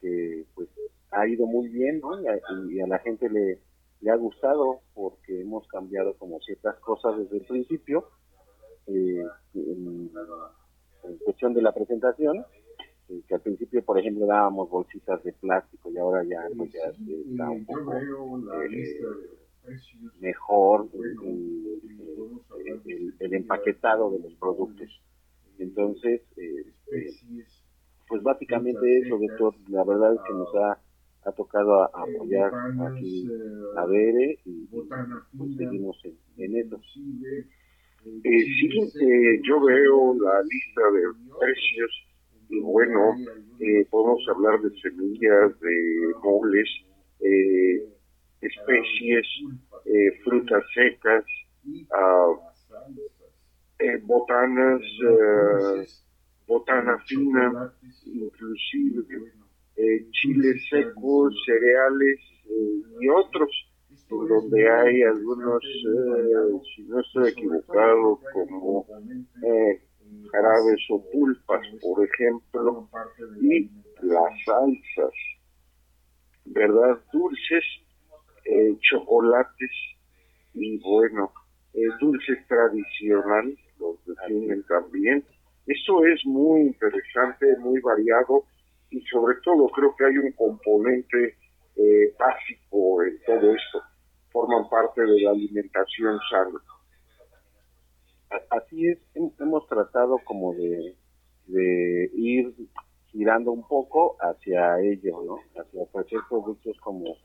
que, 0.00 0.46
pues 0.54 0.68
ha 1.10 1.26
ido 1.28 1.44
muy 1.44 1.68
bien, 1.68 2.00
¿no? 2.00 2.18
Y 2.70 2.80
a 2.80 2.86
la 2.86 2.98
gente 3.00 3.28
le, 3.28 3.60
le 4.00 4.10
ha 4.10 4.16
gustado 4.16 4.80
porque 4.94 5.42
hemos 5.42 5.66
cambiado 5.68 6.14
como 6.16 6.40
ciertas 6.40 6.78
cosas 6.80 7.18
desde 7.18 7.38
el 7.38 7.44
principio 7.46 8.08
eh, 8.86 9.24
en, 9.54 10.10
en 11.04 11.18
cuestión 11.24 11.52
de 11.54 11.62
la 11.62 11.72
presentación 11.72 12.44
eh, 13.08 13.20
que 13.28 13.34
al 13.34 13.40
principio 13.42 13.84
por 13.84 13.98
ejemplo 13.98 14.26
dábamos 14.26 14.70
bolsitas 14.70 15.22
de 15.24 15.32
plástico 15.34 15.90
y 15.90 15.98
ahora 15.98 16.24
ya 16.24 16.48
pues 16.56 16.72
ya 16.72 16.88
eh, 16.88 17.24
está 17.30 17.50
un 17.50 17.66
poco 17.66 17.92
eh, 17.94 19.00
mejor 20.20 20.88
el, 20.94 23.12
el- 23.20 23.34
empaquetado 23.34 24.10
de 24.12 24.18
los 24.20 24.34
productos. 24.34 24.88
entonces 25.58 26.22
eh, 26.36 26.72
eh, 26.92 27.10
pues 28.08 28.22
básicamente 28.22 28.98
eso 29.00 29.18
doctor 29.18 29.54
la 29.68 29.84
verdad 29.84 30.14
es 30.14 30.20
que 30.26 30.32
nos 30.32 30.54
ha 30.56 30.78
ha 31.24 31.32
tocado 31.32 31.82
a- 31.82 31.90
apoyar 31.94 32.50
aquí 32.88 33.28
a 33.76 33.84
Bere 33.86 34.38
y, 34.44 34.66
pues 34.66 35.56
seguimos 35.56 35.96
en, 36.04 36.16
en 36.38 36.56
eso. 36.56 36.80
Eh, 38.24 38.44
sí, 38.58 38.68
eh, 39.00 39.40
yo 39.46 39.60
veo 39.62 40.14
la 40.14 40.42
lista 40.42 40.82
de 40.92 41.02
precios 41.38 42.06
y 42.48 42.60
bueno, 42.60 43.14
eh, 43.60 43.86
podemos 43.90 44.26
hablar 44.28 44.60
de 44.62 44.70
semillas, 44.80 45.60
de 45.60 46.12
moles, 46.22 46.68
eh, 47.20 47.84
especies, 48.40 49.26
eh, 49.84 50.10
frutas 50.24 50.64
secas, 50.74 51.24
ah, 51.92 52.32
eh, 53.78 53.98
botanas, 54.02 54.80
eh, 54.80 55.86
botana 56.46 56.98
fina, 57.06 57.72
inclusive 58.06 59.04
eh, 59.82 60.06
chiles 60.10 60.60
secos, 60.68 61.34
cereales 61.46 62.18
eh, 62.44 62.82
y 63.00 63.08
otros, 63.08 63.50
donde 64.10 64.68
hay 64.68 65.02
algunos, 65.04 65.64
eh, 65.64 66.60
si 66.74 66.82
no 66.82 67.00
estoy 67.00 67.30
equivocado, 67.30 68.20
como 68.34 68.86
jarabes 70.32 70.80
o 70.90 71.02
pulpas, 71.10 71.66
por 71.80 72.04
ejemplo, 72.04 72.90
y 73.40 73.70
las 74.02 74.44
salsas, 74.44 75.14
¿verdad? 76.44 77.00
Dulces, 77.12 77.64
chocolates 78.80 79.70
y 80.52 80.78
bueno, 80.78 81.32
dulces 82.00 82.46
tradicionales, 82.48 83.58
los 83.78 83.96
definen 84.04 84.62
también. 84.64 85.24
Eso 85.66 86.04
es 86.04 86.20
muy 86.26 86.62
interesante, 86.62 87.56
muy 87.60 87.80
variado 87.80 88.44
y 88.90 89.00
sobre 89.06 89.36
todo 89.44 89.68
creo 89.68 89.94
que 89.96 90.04
hay 90.06 90.18
un 90.18 90.32
componente 90.32 91.36
eh, 91.76 92.14
básico 92.18 93.02
en 93.04 93.18
todo 93.26 93.54
esto. 93.54 93.82
Forman 94.32 94.68
parte 94.68 95.02
de 95.02 95.20
la 95.22 95.30
alimentación 95.30 96.18
sana. 96.30 96.60
Así 98.50 98.86
es, 98.88 98.98
hem- 99.14 99.32
hemos 99.40 99.66
tratado 99.66 100.18
como 100.24 100.54
de, 100.54 100.96
de 101.46 102.10
ir 102.14 102.54
girando 103.06 103.50
un 103.52 103.66
poco 103.66 104.16
hacia 104.20 104.80
ello, 104.80 105.22
¿no? 105.24 105.36
Hacia 105.60 105.82
ofrecer 105.82 106.20
productos 106.28 106.76
como 106.80 107.16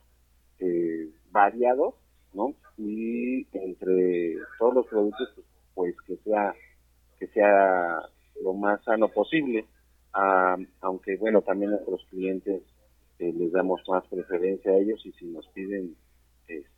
eh, 0.59 1.09
variados, 1.31 1.95
¿no? 2.33 2.55
Y 2.77 3.47
entre 3.57 4.37
todos 4.59 4.73
los 4.75 4.87
productos, 4.87 5.29
pues, 5.35 5.47
pues 5.75 5.95
que 6.07 6.17
sea 6.23 6.53
que 7.19 7.27
sea 7.27 8.01
lo 8.43 8.53
más 8.53 8.83
sano 8.83 9.09
posible. 9.09 9.67
Ah, 10.17 10.55
aunque 10.79 11.17
bueno, 11.17 11.41
también 11.41 11.71
a 11.71 11.75
nuestros 11.75 12.05
clientes 12.09 12.63
eh, 13.19 13.33
les 13.33 13.51
damos 13.51 13.81
más 13.89 14.07
preferencia 14.07 14.71
a 14.71 14.77
ellos 14.77 15.05
y 15.05 15.11
si 15.11 15.25
nos 15.25 15.45
piden, 15.49 15.93
este, 16.47 16.71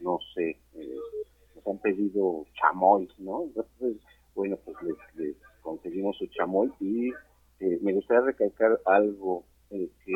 no 0.00 0.18
sé, 0.34 0.58
eh, 0.74 0.96
nos 1.54 1.66
han 1.66 1.78
pedido 1.78 2.46
chamoy, 2.54 3.06
¿no? 3.18 3.42
Entonces, 3.44 3.98
bueno, 4.34 4.56
pues 4.64 4.76
les, 4.82 4.96
les 5.16 5.36
conseguimos 5.60 6.16
su 6.16 6.26
chamoy 6.28 6.72
y 6.80 7.10
eh, 7.60 7.78
me 7.82 7.92
gustaría 7.92 8.24
recalcar 8.24 8.80
algo, 8.86 9.44
eh, 9.70 9.90
que 10.06 10.12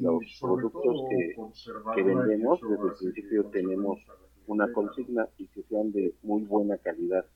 los 0.00 0.38
productos 0.40 1.02
que, 1.10 1.36
que 1.94 2.02
vendemos, 2.02 2.60
desde 2.62 2.88
el 2.88 2.94
principio 2.94 3.44
tenemos 3.50 3.98
una 4.46 4.72
consigna 4.72 5.28
y 5.36 5.46
que 5.48 5.62
sean 5.64 5.92
de 5.92 6.14
muy 6.22 6.44
buena 6.44 6.78
calidad, 6.78 7.26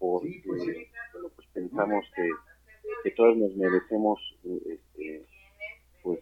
porque 0.00 0.42
bueno, 0.46 1.28
pues 1.36 1.46
pensamos 1.52 2.04
que, 2.16 2.28
que 3.02 3.10
todos 3.12 3.36
nos 3.36 3.54
merecemos 3.56 4.18
este, 4.44 5.26
pues 6.02 6.20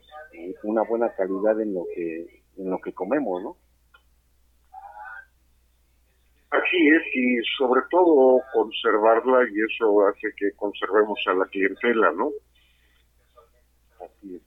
una 0.63 0.83
buena 0.83 1.15
calidad 1.15 1.61
en 1.61 1.75
lo 1.75 1.85
que 1.95 2.43
en 2.57 2.71
lo 2.71 2.79
que 2.81 2.93
comemos, 2.93 3.43
¿no? 3.43 3.57
Así 6.51 6.89
es, 6.89 7.03
y 7.15 7.37
sobre 7.59 7.83
todo 7.91 8.41
conservarla 8.53 9.47
y 9.51 9.61
eso 9.71 10.07
hace 10.07 10.33
que 10.37 10.53
conservemos 10.57 11.19
a 11.27 11.35
la 11.35 11.47
clientela, 11.47 12.11
¿no? 12.13 12.31
Así 14.01 14.37
es. 14.37 14.43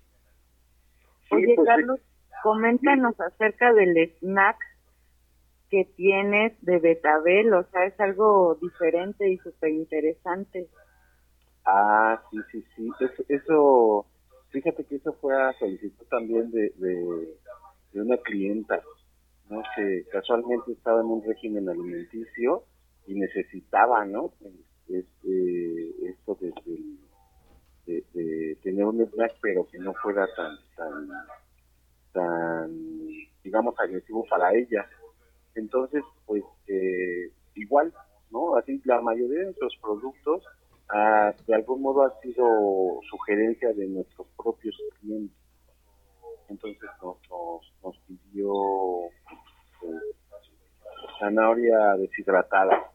Oye, 1.30 1.54
pues, 1.56 1.68
Carlos, 1.68 2.00
coméntanos 2.44 3.20
acerca 3.20 3.72
del 3.74 3.96
snack 4.20 4.58
que 5.70 5.86
tienes 5.96 6.54
de 6.66 6.80
Betabel, 6.80 7.54
o 7.54 7.64
sea, 7.72 7.86
es 7.86 7.98
algo 8.00 8.58
diferente 8.62 9.30
y 9.30 9.38
súper 9.38 9.70
interesante. 9.70 10.68
Ah, 11.66 12.22
sí, 12.32 12.38
sí, 12.52 12.64
sí. 12.76 12.90
Eso, 13.00 13.24
eso, 13.30 14.06
fíjate 14.50 14.84
que 14.86 14.96
eso 14.96 15.14
fue 15.14 15.36
a 15.40 15.54
solicitud 15.60 16.06
también 16.10 16.50
de, 16.52 16.72
de, 16.78 17.38
una 18.02 18.18
clienta, 18.18 18.82
¿no? 19.50 19.62
Que 19.76 20.06
casualmente 20.12 20.72
estaba 20.74 21.02
en 21.02 21.08
un 21.08 21.24
régimen 21.24 21.70
alimenticio 21.70 22.66
y 23.08 23.16
necesitaba, 23.16 24.06
¿no? 24.06 24.34
Este, 24.88 26.10
esto 26.10 26.38
de, 26.42 26.54
de- 27.86 28.04
de 28.14 28.56
tener 28.64 28.86
un 28.86 29.02
snack, 29.02 29.34
pero 29.42 29.68
que 29.68 29.80
no 29.80 29.94
fuera 29.96 30.28
tan, 30.36 30.58
tan, 30.76 31.08
tan, 32.14 32.72
digamos, 33.44 33.76
agresivo 33.80 34.26
para 34.30 34.54
ella. 34.54 34.88
Entonces, 35.56 36.04
pues 36.26 36.44
eh, 36.68 37.32
igual, 37.56 37.94
¿no? 38.32 38.58
Así 38.58 38.82
la 38.86 39.02
mayoría 39.02 39.40
de 39.40 39.46
nuestros 39.46 39.78
productos 39.82 40.44
ah, 40.94 41.34
de 41.48 41.56
algún 41.56 41.82
modo 41.82 42.04
ha 42.04 42.20
sido 42.22 43.00
sugerencia 43.10 43.74
de 43.74 43.88
nuestros 43.88 44.28
propios 44.38 44.76
clientes. 45.00 45.38
Entonces 46.50 46.90
nos, 47.02 47.18
nos, 47.30 47.74
nos 47.84 47.98
pidió 48.08 49.06
eh, 49.84 50.16
zanahoria 51.20 51.96
deshidratada. 51.98 52.92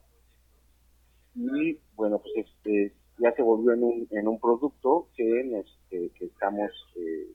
Y 1.34 1.78
bueno, 1.94 2.18
pues 2.18 2.46
este 2.46 2.92
ya 3.18 3.32
se 3.32 3.42
volvió 3.42 3.72
en 3.72 3.82
un, 3.82 4.08
en 4.10 4.28
un 4.28 4.38
producto 4.38 5.08
que, 5.16 5.44
nos, 5.44 5.78
que, 5.88 6.10
que 6.18 6.26
estamos 6.26 6.70
eh, 6.96 7.32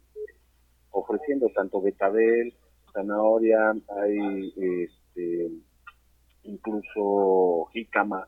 ofreciendo, 0.91 1.49
tanto 1.55 1.81
betabel, 1.81 2.53
zanahoria, 2.93 3.71
hay 3.97 4.53
este, 4.57 5.51
incluso 6.43 7.65
jícama, 7.71 8.27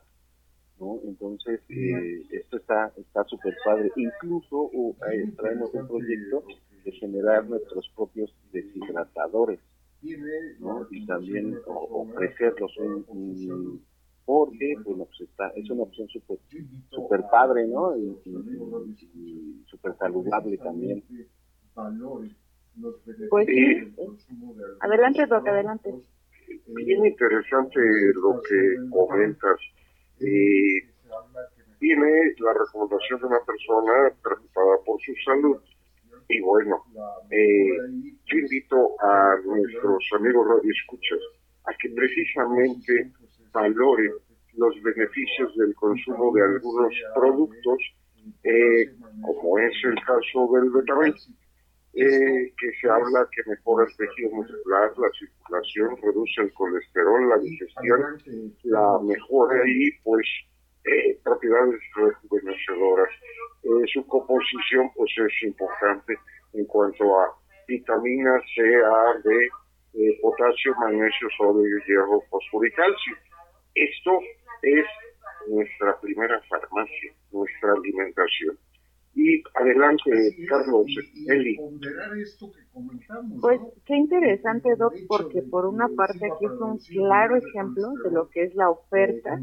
¿no? 0.84 1.00
Entonces, 1.04 1.60
eh, 1.70 2.22
esto 2.30 2.56
está 2.58 2.92
está 2.96 3.24
súper 3.24 3.56
padre. 3.64 3.90
Incluso 3.96 4.70
uh, 4.72 4.94
eh, 5.10 5.32
traemos 5.36 5.72
un 5.72 5.88
proyecto 5.88 6.44
de 6.84 6.92
generar 6.92 7.46
nuestros 7.48 7.88
propios 7.96 8.34
deshidratadores, 8.52 9.60
¿no? 10.60 10.86
Y 10.90 11.06
también 11.06 11.56
o- 11.66 12.02
ofrecerlos 12.02 12.76
un, 12.78 13.04
un- 13.08 13.82
porque, 14.26 14.74
bueno, 14.84 15.04
pues 15.06 15.20
está, 15.28 15.48
es 15.50 15.68
una 15.70 15.82
opción 15.82 16.08
súper 16.08 16.38
super 16.90 17.22
padre, 17.30 17.66
¿no? 17.66 17.96
Y, 17.96 18.16
y- 18.24 19.08
y 19.14 19.64
súper 19.66 19.96
saludable 19.98 20.56
también. 20.58 21.02
Pues. 23.30 23.46
Sí. 23.46 23.94
Adelante, 24.80 25.26
Doc, 25.26 25.46
adelante. 25.46 25.94
Bien 26.66 27.06
interesante 27.06 27.78
lo 28.14 28.40
que 28.42 28.90
comentas. 28.90 29.58
Y 30.20 30.80
tiene 31.78 32.34
la 32.38 32.52
recomendación 32.54 33.20
de 33.20 33.26
una 33.26 33.40
persona 33.40 34.14
preocupada 34.22 34.76
por 34.86 35.00
su 35.02 35.12
salud. 35.24 35.60
Y 36.28 36.40
bueno, 36.40 36.82
eh, 37.30 37.76
yo 38.24 38.38
invito 38.38 38.94
a 39.00 39.36
nuestros 39.44 40.02
amigos 40.16 40.48
radioescuchas 40.48 41.18
a 41.66 41.72
que 41.78 41.90
precisamente 41.90 43.12
valoren 43.52 44.12
los 44.54 44.82
beneficios 44.82 45.54
del 45.56 45.74
consumo 45.74 46.32
de 46.32 46.42
algunos 46.42 46.94
productos, 47.14 47.78
eh, 48.44 48.90
como 49.20 49.58
es 49.58 49.74
el 49.84 49.96
caso 50.04 50.48
del 50.54 50.70
betabel, 50.70 51.14
eh, 51.96 52.52
que 52.58 52.72
se 52.80 52.88
habla 52.88 53.28
que 53.30 53.48
mejora 53.48 53.86
el 53.86 53.96
tejido 53.96 54.30
muscular, 54.30 54.92
la 54.98 55.08
circulación, 55.18 55.96
reduce 56.02 56.42
el 56.42 56.52
colesterol, 56.54 57.28
la 57.28 57.38
digestión, 57.38 58.52
la 58.64 58.98
mejora 59.02 59.62
y 59.66 59.92
pues 60.02 60.26
eh, 60.84 61.18
propiedades 61.22 61.80
rejuvenecedoras. 61.94 63.08
Eh, 63.62 63.84
su 63.92 64.06
composición 64.06 64.90
pues 64.96 65.10
es 65.16 65.42
importante 65.48 66.18
en 66.52 66.64
cuanto 66.66 67.20
a 67.20 67.32
vitaminas 67.66 68.42
C, 68.54 68.62
A, 68.62 69.20
D, 69.22 69.48
eh, 69.94 70.18
potasio, 70.20 70.74
magnesio, 70.80 71.28
sodio, 71.38 71.78
hierro, 71.86 72.20
fósforo 72.28 72.66
y 72.66 72.72
calcio. 72.72 73.16
Esto 73.74 74.18
es 74.62 74.84
nuestra 75.48 75.98
primera 76.00 76.40
farmacia, 76.48 77.12
nuestra 77.30 77.72
alimentación. 77.72 78.58
Y 79.16 79.42
adelante, 79.54 80.10
Carlos, 80.48 80.86
Eli. 81.28 81.56
Pues 83.40 83.60
qué 83.86 83.96
interesante, 83.96 84.74
Doc, 84.76 84.92
porque 85.06 85.42
por 85.42 85.66
una 85.66 85.88
parte 85.88 86.18
aquí 86.26 86.46
es 86.46 86.60
un 86.60 86.78
claro 86.78 87.36
ejemplo 87.36 87.92
de 88.04 88.10
lo 88.10 88.28
que 88.28 88.42
es 88.42 88.54
la 88.56 88.70
oferta 88.70 89.40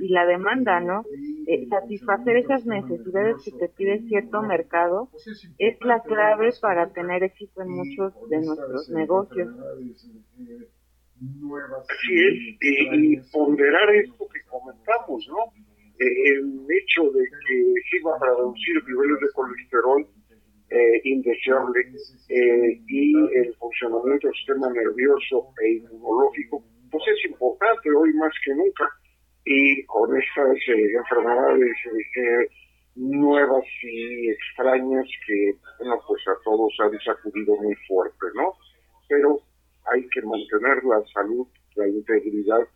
y 0.00 0.08
la 0.08 0.24
demanda, 0.24 0.80
¿no? 0.80 1.04
Eh, 1.46 1.66
satisfacer 1.68 2.38
esas 2.38 2.64
necesidades 2.64 3.36
que 3.44 3.52
te 3.52 3.68
pide 3.68 4.00
cierto 4.08 4.40
mercado 4.42 5.10
es 5.58 5.76
la 5.82 6.02
clave 6.02 6.50
para 6.60 6.90
tener 6.92 7.22
éxito 7.22 7.62
en 7.62 7.68
muchos 7.68 8.14
de 8.30 8.40
nuestros 8.40 8.88
negocios. 8.88 9.48
Así 11.20 12.14
es, 12.14 12.34
y, 12.60 13.14
y 13.14 13.16
ponderar 13.30 13.94
esto 13.94 14.26
que 14.26 14.40
comentamos, 14.48 15.28
¿no? 15.28 15.61
El 16.02 16.66
hecho 16.68 17.10
de 17.10 17.24
que 17.24 17.74
sirva 17.90 18.18
para 18.18 18.34
reducir 18.34 18.82
niveles 18.86 19.20
de 19.20 19.32
colesterol 19.34 20.06
eh, 20.70 21.00
indeseable 21.04 21.80
eh, 22.28 22.80
y 22.88 23.12
el 23.36 23.54
funcionamiento 23.56 24.26
del 24.26 24.36
sistema 24.36 24.70
nervioso 24.72 25.48
e 25.62 25.72
inmunológico, 25.74 26.64
pues 26.90 27.04
es 27.08 27.30
importante 27.30 27.90
hoy 27.90 28.12
más 28.14 28.32
que 28.44 28.54
nunca. 28.54 28.88
Y 29.44 29.84
con 29.84 30.16
estas 30.16 30.56
eh, 30.68 30.92
enfermedades 30.96 31.76
eh, 32.16 32.48
nuevas 32.94 33.64
y 33.82 34.30
extrañas 34.30 35.06
que, 35.26 35.54
bueno, 35.78 36.00
pues 36.06 36.22
a 36.28 36.42
todos 36.44 36.72
han 36.80 36.98
sacudido 37.00 37.56
muy 37.56 37.74
fuerte, 37.86 38.26
¿no? 38.34 38.54
Pero 39.08 39.40
hay 39.92 40.08
que 40.08 40.22
mantener 40.22 40.82
la 40.84 41.02
salud, 41.12 41.46
la 41.74 41.88
integridad 41.88 42.66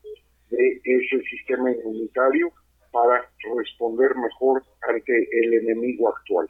de 0.51 0.81
ese 0.85 1.23
sistema 1.31 1.71
inmunitario 1.71 2.53
para 2.97 3.29
responder 3.59 4.15
mejor 4.17 4.63
ante 4.89 5.29
el 5.43 5.53
enemigo 5.55 6.09
actual. 6.09 6.47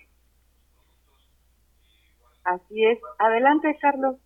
Así 2.44 2.84
es. 2.84 2.98
Adelante, 3.18 3.76
Carlos. 3.80 4.16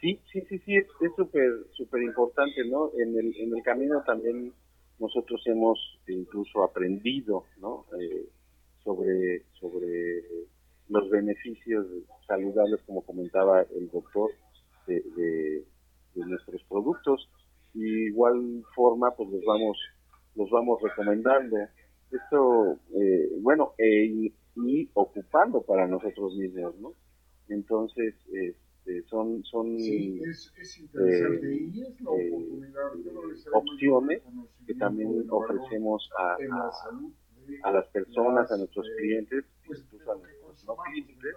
Sí, 0.00 0.20
sí, 0.30 0.40
sí, 0.48 0.58
sí, 0.60 0.76
es 0.76 0.86
es 1.00 1.12
súper 1.16 1.50
súper 1.72 2.02
importante, 2.02 2.64
¿no? 2.66 2.90
En 2.98 3.18
el, 3.18 3.36
en 3.36 3.56
el 3.56 3.62
camino 3.64 4.02
también 4.04 4.52
nosotros 5.00 5.42
hemos 5.46 5.78
incluso 6.06 6.62
aprendido, 6.62 7.44
¿no? 7.58 7.84
Eh, 8.00 8.28
sobre, 8.84 9.42
sobre 9.60 10.22
los 10.88 11.10
beneficios 11.10 11.86
saludables, 12.28 12.80
como 12.86 13.02
comentaba 13.02 13.62
el 13.62 13.90
doctor, 13.90 14.30
de, 14.86 15.00
de, 15.16 15.64
de 16.14 16.26
nuestros 16.26 16.62
productos. 16.64 17.28
Y 17.74 18.08
igual 18.08 18.62
forma, 18.74 19.10
pues 19.16 19.28
los 19.30 19.44
vamos, 19.44 19.78
los 20.34 20.50
vamos 20.50 20.80
recomendando. 20.82 21.56
Esto, 22.10 22.78
eh, 22.94 23.30
bueno, 23.40 23.74
e- 23.78 24.04
y, 24.04 24.34
y 24.56 24.90
ocupando 24.94 25.62
para 25.62 25.86
nosotros 25.86 26.34
mismos, 26.36 26.74
¿no? 26.78 26.92
Entonces, 27.48 28.14
este, 28.32 29.02
son, 29.08 29.42
son 29.44 29.78
Sí, 29.78 30.20
es, 30.24 30.52
es 30.58 30.78
interesante 30.78 31.54
eh, 31.54 31.70
y 31.72 31.82
es 31.82 32.00
la 32.02 32.10
eh, 32.10 32.30
oportunidad. 32.32 32.92
Opciones 33.52 34.22
que 34.66 34.74
también 34.74 35.26
ofrecemos 35.30 36.08
a, 36.18 36.36
la 36.42 36.68
a- 36.68 36.72
salud 36.72 37.12
de 37.46 37.58
a 37.62 37.72
las 37.72 37.86
personas, 37.88 38.50
a 38.52 38.56
nuestros 38.56 38.86
eh, 38.86 38.96
clientes, 38.96 39.44
pues, 39.66 39.80
incluso 39.80 40.12
a 40.12 40.16
nuestros 40.16 40.64
no 40.66 40.76
clientes, 40.76 41.34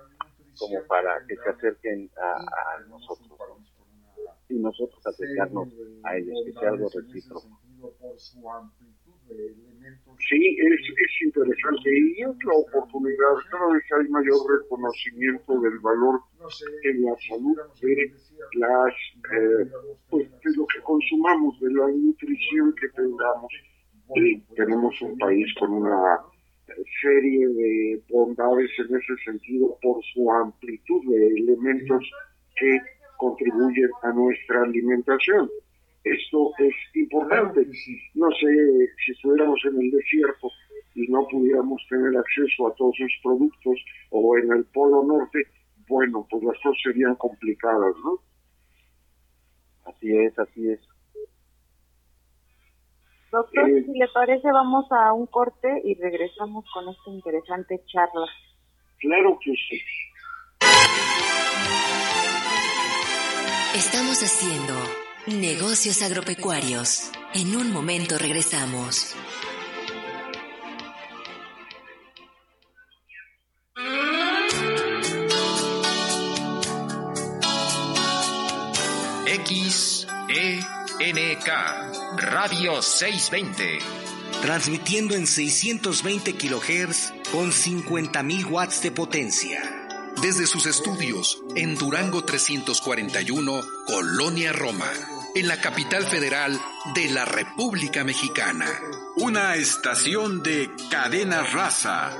como 0.58 0.84
para 0.88 1.26
que 1.28 1.36
se 1.36 1.50
acerquen 1.50 2.10
a, 2.22 2.34
a 2.38 2.80
nosotros 2.88 3.40
y 4.50 4.56
nosotros 4.56 5.06
acercarnos 5.06 5.68
a 6.04 6.18
ellos, 6.18 6.38
que 6.46 6.52
sea 6.54 6.70
algo 6.70 6.90
recíproco. 6.90 7.50
Por 8.00 8.20
su 8.20 8.50
amplitud 8.50 9.14
de 9.28 9.48
elementos 9.48 9.76
Sí, 10.30 10.58
es, 10.58 10.82
es 10.82 11.22
interesante 11.26 11.90
y 11.90 12.22
es 12.22 12.46
la 12.46 12.54
oportunidad. 12.54 13.34
Cada 13.52 13.74
vez 13.74 13.84
hay 13.92 14.10
mayor 14.10 14.38
reconocimiento 14.50 15.60
del 15.60 15.80
valor 15.80 16.20
en 16.84 17.04
la 17.04 17.16
salud 17.28 17.58
de 17.82 18.12
las 18.54 18.94
eh, 19.34 19.72
pues 20.10 20.30
de 20.30 20.56
lo 20.56 20.66
que 20.68 20.80
consumamos, 20.82 21.60
de 21.60 21.72
la 21.74 21.88
nutrición 21.88 22.74
que 22.80 22.90
tengamos. 22.90 23.54
Y 24.16 24.40
tenemos 24.56 25.02
un 25.02 25.18
país 25.18 25.48
con 25.60 25.74
una 25.74 26.20
serie 27.02 27.48
de 27.48 28.04
bondades 28.10 28.72
en 28.80 28.96
ese 28.96 29.16
sentido 29.24 29.78
por 29.82 30.04
su 30.14 30.32
amplitud 30.32 31.02
de 31.12 31.28
elementos 31.28 32.04
que 32.56 32.80
contribuyen 33.18 33.90
a 34.04 34.12
nuestra 34.12 34.64
alimentación. 34.64 35.50
Esto 36.06 36.52
es 36.60 36.76
importante. 36.94 37.68
No 38.14 38.30
sé 38.30 38.48
si 39.04 39.12
estuviéramos 39.12 39.60
en 39.66 39.82
el 39.82 39.90
desierto 39.92 40.52
y 40.94 41.08
no 41.08 41.28
pudiéramos 41.28 41.82
tener 41.90 42.16
acceso 42.16 42.68
a 42.68 42.76
todos 42.76 42.94
esos 43.00 43.20
productos 43.24 43.78
o 44.12 44.38
en 44.38 44.52
el 44.52 44.66
Polo 44.66 45.04
Norte, 45.04 45.48
bueno, 45.88 46.26
pues 46.30 46.44
las 46.44 46.56
cosas 46.62 46.82
serían 46.84 47.16
complicadas, 47.16 47.96
¿no? 48.04 48.20
Así 49.86 50.16
es, 50.16 50.38
así 50.38 50.70
es. 50.70 50.80
Doctor, 53.32 53.70
Eh, 53.70 53.84
si 53.84 53.98
le 53.98 54.08
parece, 54.14 54.52
vamos 54.52 54.86
a 54.92 55.12
un 55.12 55.26
corte 55.26 55.82
y 55.84 55.96
regresamos 55.96 56.66
con 56.72 56.88
esta 56.88 57.10
interesante 57.10 57.82
charla. 57.88 58.28
Claro 59.00 59.38
que 59.44 59.52
sí. 59.52 59.82
Estamos 63.76 64.24
haciendo 64.24 65.05
negocios 65.28 66.02
agropecuarios. 66.02 67.12
En 67.34 67.56
un 67.56 67.72
momento 67.72 68.18
regresamos. 68.18 69.16
ENK 80.98 81.48
Radio 82.18 82.82
620. 82.82 83.80
Transmitiendo 84.42 85.14
en 85.14 85.28
620 85.28 86.34
kHz 86.34 87.14
con 87.32 87.52
50.000 87.52 88.50
watts 88.50 88.82
de 88.82 88.92
potencia. 88.92 89.62
Desde 90.22 90.48
sus 90.48 90.66
estudios 90.66 91.44
en 91.56 91.76
Durango 91.76 92.24
341, 92.24 93.62
Colonia 93.86 94.52
Roma, 94.52 94.90
en 95.36 95.48
la 95.50 95.60
capital 95.60 96.08
federal 96.08 96.60
de 96.96 97.10
la 97.10 97.26
República 97.26 98.04
Mexicana. 98.04 98.66
Una 99.18 99.56
estación 99.56 100.42
de 100.42 100.72
cadena 100.90 101.44
raza. 101.44 102.18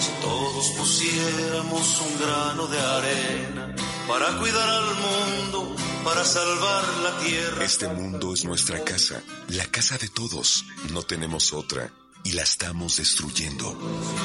Si 0.00 0.10
todos 0.22 0.70
pusiéramos 0.70 2.00
un 2.00 2.18
grano 2.18 2.66
de 2.66 2.80
arena 2.80 3.76
para 4.08 4.38
cuidar 4.38 4.68
al 4.68 4.94
mundo, 4.94 5.76
para 6.02 6.24
salvar 6.24 6.84
la 7.02 7.18
tierra. 7.18 7.64
Este 7.64 7.88
mundo 7.88 8.32
es 8.32 8.44
nuestra 8.44 8.82
casa, 8.82 9.22
la 9.48 9.66
casa 9.66 9.98
de 9.98 10.08
todos. 10.08 10.64
No 10.90 11.02
tenemos 11.02 11.52
otra 11.52 11.92
y 12.26 12.32
la 12.32 12.42
estamos 12.42 12.96
destruyendo. 12.96 13.72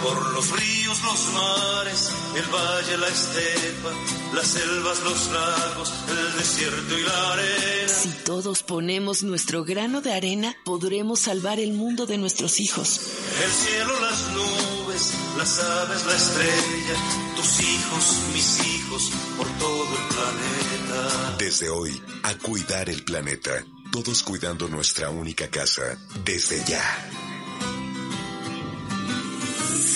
Por 0.04 0.34
los 0.34 0.50
ríos, 0.60 1.04
los 1.04 1.34
mares, 1.34 2.10
el 2.36 2.46
valle, 2.52 2.98
la 2.98 3.08
estepa, 3.08 3.92
las 4.34 4.48
selvas, 4.48 5.00
los 5.04 5.32
lagos, 5.32 5.94
el 6.10 6.38
desierto 6.40 6.98
y 6.98 7.04
la 7.04 7.34
arena. 7.34 7.94
Si 7.94 8.10
todos 8.26 8.64
ponemos 8.64 9.22
nuestro 9.22 9.64
grano 9.64 10.02
de 10.02 10.14
arena, 10.14 10.56
podremos 10.66 11.20
salvar 11.20 11.60
el 11.60 11.74
mundo 11.74 12.08
de 12.08 12.18
nuestros 12.18 12.60
hijos. 12.60 13.02
El 13.44 13.52
cielo, 13.52 13.94
las 14.02 14.28
nubes, 14.34 15.14
las 15.38 15.60
aves, 15.60 16.06
la 16.08 16.16
estrella, 16.16 16.96
tus 17.36 17.60
hijos, 17.60 18.16
mis 18.34 18.66
hijos, 18.66 19.12
por 19.38 19.48
todo 19.60 19.84
el 19.84 20.08
planeta. 20.08 21.36
Desde 21.38 21.70
hoy, 21.70 22.02
a 22.24 22.34
cuidar 22.40 22.90
el 22.90 23.04
planeta. 23.04 23.64
Todos 23.92 24.24
cuidando 24.24 24.68
nuestra 24.70 25.12
única 25.12 25.50
casa, 25.50 26.00
desde 26.26 26.64
ya. 26.66 27.31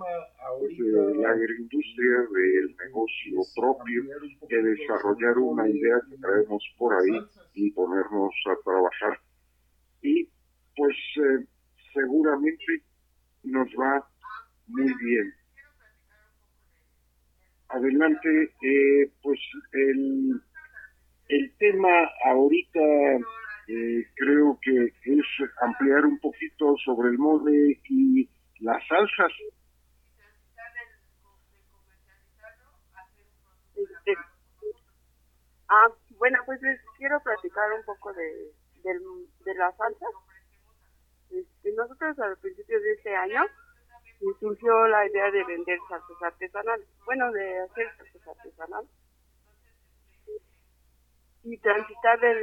pues, 0.58 0.78
de 0.78 1.14
la 1.16 1.30
agroindustria, 1.30 2.18
del 2.32 2.76
negocio 2.76 3.40
propio, 3.54 4.02
de 4.48 4.62
desarrollar 4.62 5.38
una 5.38 5.68
idea 5.68 6.00
que 6.08 6.16
traemos 6.18 6.62
por 6.78 6.94
ahí 6.94 7.20
y 7.54 7.70
ponernos 7.72 8.32
a 8.46 8.64
trabajar. 8.64 9.20
Y 10.02 10.28
pues 10.76 10.96
eh, 11.16 11.46
seguramente 11.92 12.82
nos 13.44 13.68
va 13.70 14.06
muy 14.66 14.92
bien. 15.02 15.32
Adelante, 17.68 18.52
eh, 18.62 19.10
pues 19.22 19.40
el, 19.72 20.40
el 21.28 21.52
tema 21.58 21.90
ahorita 22.26 22.80
eh, 23.66 24.04
creo 24.14 24.58
que 24.62 24.92
es 25.04 25.26
ampliar 25.62 26.04
un 26.04 26.18
poquito 26.18 26.76
sobre 26.84 27.08
el 27.08 27.18
mole 27.18 27.80
y 27.88 28.28
las 28.64 28.82
salsas. 28.88 29.32
Este, 33.76 34.16
ah, 35.68 35.88
bueno, 36.18 36.38
pues 36.46 36.60
les 36.62 36.80
quiero 36.96 37.20
platicar 37.20 37.72
un 37.72 37.84
poco 37.84 38.12
de, 38.14 38.52
del, 38.82 39.00
de 39.44 39.54
las 39.54 39.76
salsas. 39.76 40.08
Este, 41.30 41.72
nosotros 41.74 42.18
al 42.18 42.38
principio 42.38 42.80
de 42.80 42.92
este 42.92 43.14
año 43.14 43.42
surgió 44.40 44.86
la 44.88 45.06
idea 45.06 45.30
de 45.30 45.44
vender 45.44 45.78
salsas 45.88 46.22
artesanales, 46.22 46.88
bueno, 47.04 47.30
de 47.32 47.60
hacer 47.60 47.86
salsas 47.98 48.28
artesanales 48.28 48.90
y 51.42 51.58
transitar 51.58 52.18
del, 52.20 52.42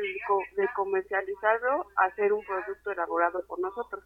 de 0.56 0.70
comercializarlo 0.76 1.88
a 1.96 2.06
hacer 2.06 2.32
un 2.32 2.46
producto 2.46 2.92
elaborado 2.92 3.44
por 3.48 3.60
nosotros 3.60 4.04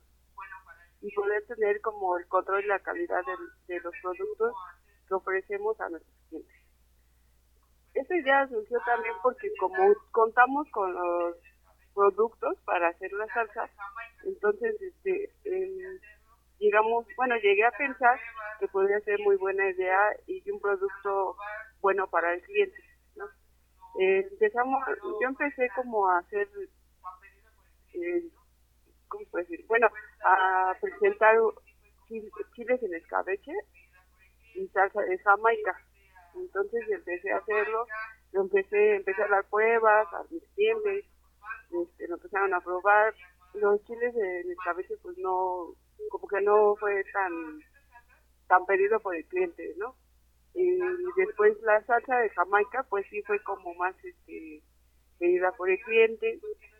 y 1.05 1.13
poder 1.13 1.45
tener 1.45 1.81
como 1.81 2.17
el 2.17 2.25
control 2.27 2.63
y 2.63 2.67
la 2.67 2.79
calidad 2.79 3.21
de, 3.67 3.79
los 3.79 3.93
productos 4.01 4.53
que 5.07 5.13
ofrecemos 5.13 5.79
a 5.79 5.89
nuestros 5.89 6.17
clientes. 6.29 6.55
Esta 7.93 8.15
idea 8.17 8.47
surgió 8.47 8.79
también 8.85 9.13
porque 9.21 9.49
como 9.59 9.93
contamos 10.11 10.67
con 10.71 10.93
los 10.93 11.37
productos 11.93 12.57
para 12.65 12.89
hacer 12.89 13.13
la 13.13 13.27
salsa, 13.27 13.69
entonces 14.25 14.81
este 14.81 15.31
eh, 15.43 15.99
llegamos, 16.57 17.05
bueno, 17.17 17.35
llegué 17.35 17.65
a 17.65 17.71
pensar 17.71 18.19
que 18.59 18.67
podría 18.67 18.99
ser 19.01 19.19
muy 19.19 19.35
buena 19.35 19.69
idea 19.69 19.99
y 20.25 20.49
un 20.49 20.59
producto 20.59 21.37
bueno 21.81 22.07
para 22.07 22.33
el 22.33 22.41
cliente. 22.41 22.83
¿no? 23.15 23.25
Eh, 23.99 24.27
empezamos, 24.31 24.83
yo 25.21 25.27
empecé 25.27 25.69
como 25.75 26.09
a 26.09 26.17
hacer, 26.17 26.49
eh, 27.93 28.23
¿cómo 29.07 29.23
puedo 29.29 29.45
decir? 29.45 29.65
Bueno, 29.67 29.87
a 30.25 30.75
presentar 30.81 31.37
chiles 32.07 32.83
en 32.83 32.93
escabeche 32.95 33.53
y 34.55 34.67
salsa 34.69 35.01
de 35.01 35.17
Jamaica. 35.19 35.77
Entonces 36.35 36.81
empecé 36.89 37.31
a 37.31 37.37
hacerlo, 37.37 37.85
lo 38.33 38.41
empecé, 38.41 38.95
empecé 38.95 39.23
a 39.23 39.27
dar 39.27 39.45
pruebas 39.45 40.07
a 40.13 40.23
mis 40.29 40.43
clientes, 40.55 41.05
este, 41.71 42.07
lo 42.07 42.15
empezaron 42.15 42.53
a 42.53 42.61
probar. 42.61 43.13
Los 43.53 43.83
chiles 43.85 44.15
en 44.15 44.51
escabeche 44.51 44.97
pues 45.01 45.17
no, 45.17 45.75
como 46.09 46.27
que 46.27 46.41
no 46.41 46.75
fue 46.75 47.03
tan, 47.13 47.61
tan 48.47 48.65
pedido 48.65 48.99
por 48.99 49.15
el 49.15 49.25
cliente, 49.25 49.73
¿no? 49.77 49.95
y 50.55 50.79
después 51.17 51.61
la 51.63 51.83
salsa 51.83 52.17
de 52.19 52.29
Jamaica 52.29 52.83
pues 52.89 53.05
sí 53.09 53.21
fue 53.23 53.43
como 53.43 53.73
más 53.75 53.93
este 54.03 54.61
pedida 55.19 55.51
por 55.51 55.69
el 55.69 55.77
cliente 55.81 56.39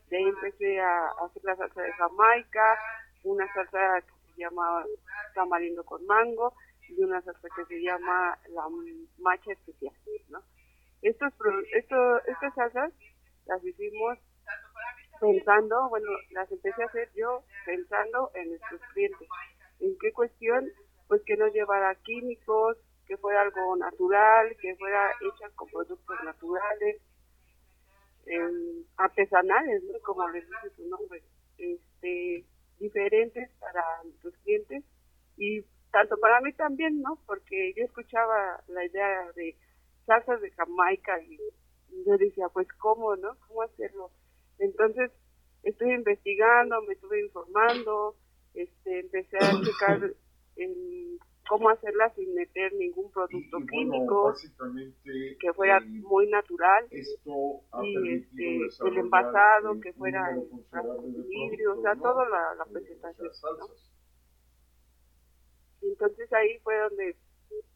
de 0.09 0.17
ahí 0.17 0.23
empecé 0.23 0.79
a, 0.79 1.07
hacer 1.25 1.43
la 1.43 1.55
salsa 1.57 1.81
de 1.81 1.91
Jamaica 1.93 2.79
una 3.25 3.51
salsa 3.53 4.01
que 4.01 4.33
se 4.33 4.41
llama 4.41 4.85
tamarindo 5.33 5.83
con 5.83 6.05
mango 6.05 6.53
y 6.87 7.03
una 7.03 7.21
salsa 7.21 7.47
que 7.55 7.65
se 7.65 7.81
llama 7.81 8.37
la 8.49 8.63
macha 9.19 9.51
especial 9.51 9.93
¿no? 10.29 10.39
estos 11.01 11.33
esto, 11.73 12.25
estas 12.25 12.53
salsas 12.55 12.93
las 13.45 13.63
hicimos 13.63 14.17
pensando 15.19 15.89
bueno 15.89 16.07
las 16.31 16.51
empecé 16.51 16.83
a 16.83 16.87
hacer 16.87 17.09
yo 17.15 17.43
pensando 17.65 18.31
en 18.35 18.49
nuestros 18.49 18.81
clientes 18.93 19.27
en 19.79 19.97
qué 19.99 20.11
cuestión 20.13 20.71
pues 21.07 21.21
que 21.25 21.37
no 21.37 21.47
llevara 21.47 21.95
químicos 21.95 22.77
que 23.07 23.17
fuera 23.17 23.41
algo 23.41 23.75
natural, 23.75 24.55
que 24.59 24.75
fuera 24.75 25.11
hecha 25.21 25.49
con 25.55 25.69
productos 25.69 26.23
naturales, 26.23 27.01
eh, 28.25 28.83
artesanales, 28.97 29.83
¿no? 29.83 29.99
como 29.99 30.27
les 30.29 30.45
dice 30.45 30.75
su 30.75 30.87
nombre, 30.87 31.23
este, 31.57 32.45
diferentes 32.79 33.49
para 33.59 33.83
nuestros 34.03 34.35
clientes 34.43 34.83
y 35.37 35.61
tanto 35.91 36.17
para 36.17 36.41
mí 36.41 36.53
también, 36.53 37.01
¿no? 37.01 37.19
Porque 37.25 37.73
yo 37.75 37.85
escuchaba 37.85 38.61
la 38.67 38.85
idea 38.85 39.31
de 39.35 39.55
salsas 40.05 40.41
de 40.41 40.51
Jamaica 40.51 41.21
y 41.21 41.37
yo 42.05 42.17
decía, 42.17 42.49
pues, 42.49 42.67
¿cómo, 42.79 43.15
no? 43.15 43.37
¿Cómo 43.47 43.61
hacerlo? 43.61 44.11
Entonces, 44.59 45.11
estoy 45.63 45.93
investigando, 45.93 46.81
me 46.83 46.93
estuve 46.93 47.21
informando, 47.21 48.15
este, 48.53 48.99
empecé 48.99 49.37
a 49.37 49.51
checar 49.63 50.13
en 50.57 51.19
cómo 51.47 51.69
hacerla 51.69 52.13
sin 52.15 52.33
meter 52.33 52.73
ningún 52.73 53.11
producto 53.11 53.59
y, 53.59 53.67
químico, 53.67 54.33
que 55.39 55.53
fuera 55.53 55.77
eh, 55.77 55.85
muy 55.85 56.27
natural, 56.29 56.85
esto 56.89 57.61
ha 57.71 57.83
y 57.85 58.13
este, 58.15 58.57
el 58.87 58.97
envasado, 58.97 59.79
que 59.79 59.93
fuera 59.93 60.31
en 60.31 60.41
vidrio, 61.27 61.73
o 61.77 61.81
sea, 61.81 61.93
productos, 61.93 62.01
toda 62.01 62.25
¿no? 62.25 62.29
la, 62.29 62.55
la 62.55 62.65
Eh, 62.65 62.71
presentación. 62.73 63.27
¿no? 63.59 63.67
entonces 65.81 66.33
ahí 66.33 66.57
fue 66.63 66.77
donde 66.79 67.15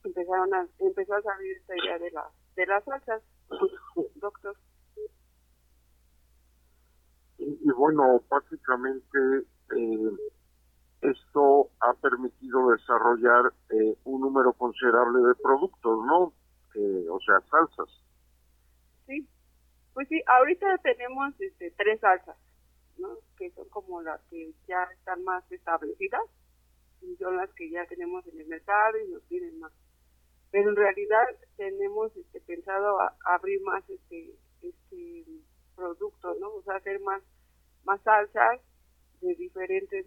empezaron 0.03 0.53
a, 0.53 0.67
empezó 0.79 1.13
a 1.15 1.21
salir 1.21 1.57
esta 1.57 1.77
idea 1.77 1.99
de, 1.99 2.11
la, 2.11 2.31
de 2.55 2.65
las 2.65 2.83
salsas, 2.83 3.23
doctor. 4.15 4.55
Y, 7.37 7.43
y 7.45 7.71
bueno, 7.77 8.21
básicamente 8.29 9.19
eh, 9.77 10.11
esto 11.01 11.71
ha 11.81 11.93
permitido 11.95 12.69
desarrollar 12.71 13.53
eh, 13.69 13.97
un 14.05 14.21
número 14.21 14.53
considerable 14.53 15.19
de 15.27 15.35
productos, 15.35 16.05
¿no? 16.05 16.33
Eh, 16.75 17.07
o 17.09 17.19
sea, 17.21 17.41
salsas. 17.49 17.89
Sí, 19.07 19.27
pues 19.93 20.07
sí, 20.09 20.21
ahorita 20.27 20.77
tenemos 20.79 21.33
este, 21.39 21.71
tres 21.71 21.99
salsas, 22.01 22.37
¿no? 22.97 23.17
Que 23.37 23.51
son 23.51 23.67
como 23.69 24.01
las 24.01 24.21
que 24.29 24.53
ya 24.67 24.83
están 24.93 25.23
más 25.23 25.49
establecidas 25.51 26.21
y 27.01 27.15
son 27.17 27.37
las 27.37 27.51
que 27.53 27.69
ya 27.71 27.85
tenemos 27.87 28.25
en 28.27 28.39
el 28.41 28.47
mercado 28.47 28.97
y 28.99 29.09
nos 29.11 29.23
tienen 29.27 29.59
más. 29.59 29.73
Pero 30.51 30.69
en 30.69 30.75
realidad 30.75 31.25
tenemos 31.57 32.15
este, 32.17 32.41
pensado 32.41 32.99
a- 33.01 33.15
abrir 33.25 33.61
más 33.63 33.87
este, 33.89 34.35
este 34.61 35.25
productos, 35.75 36.37
¿no? 36.39 36.49
O 36.55 36.63
sea, 36.63 36.75
hacer 36.75 36.99
más, 37.01 37.23
más 37.85 38.01
salsas 38.03 38.59
de 39.21 39.35
diferentes 39.35 40.05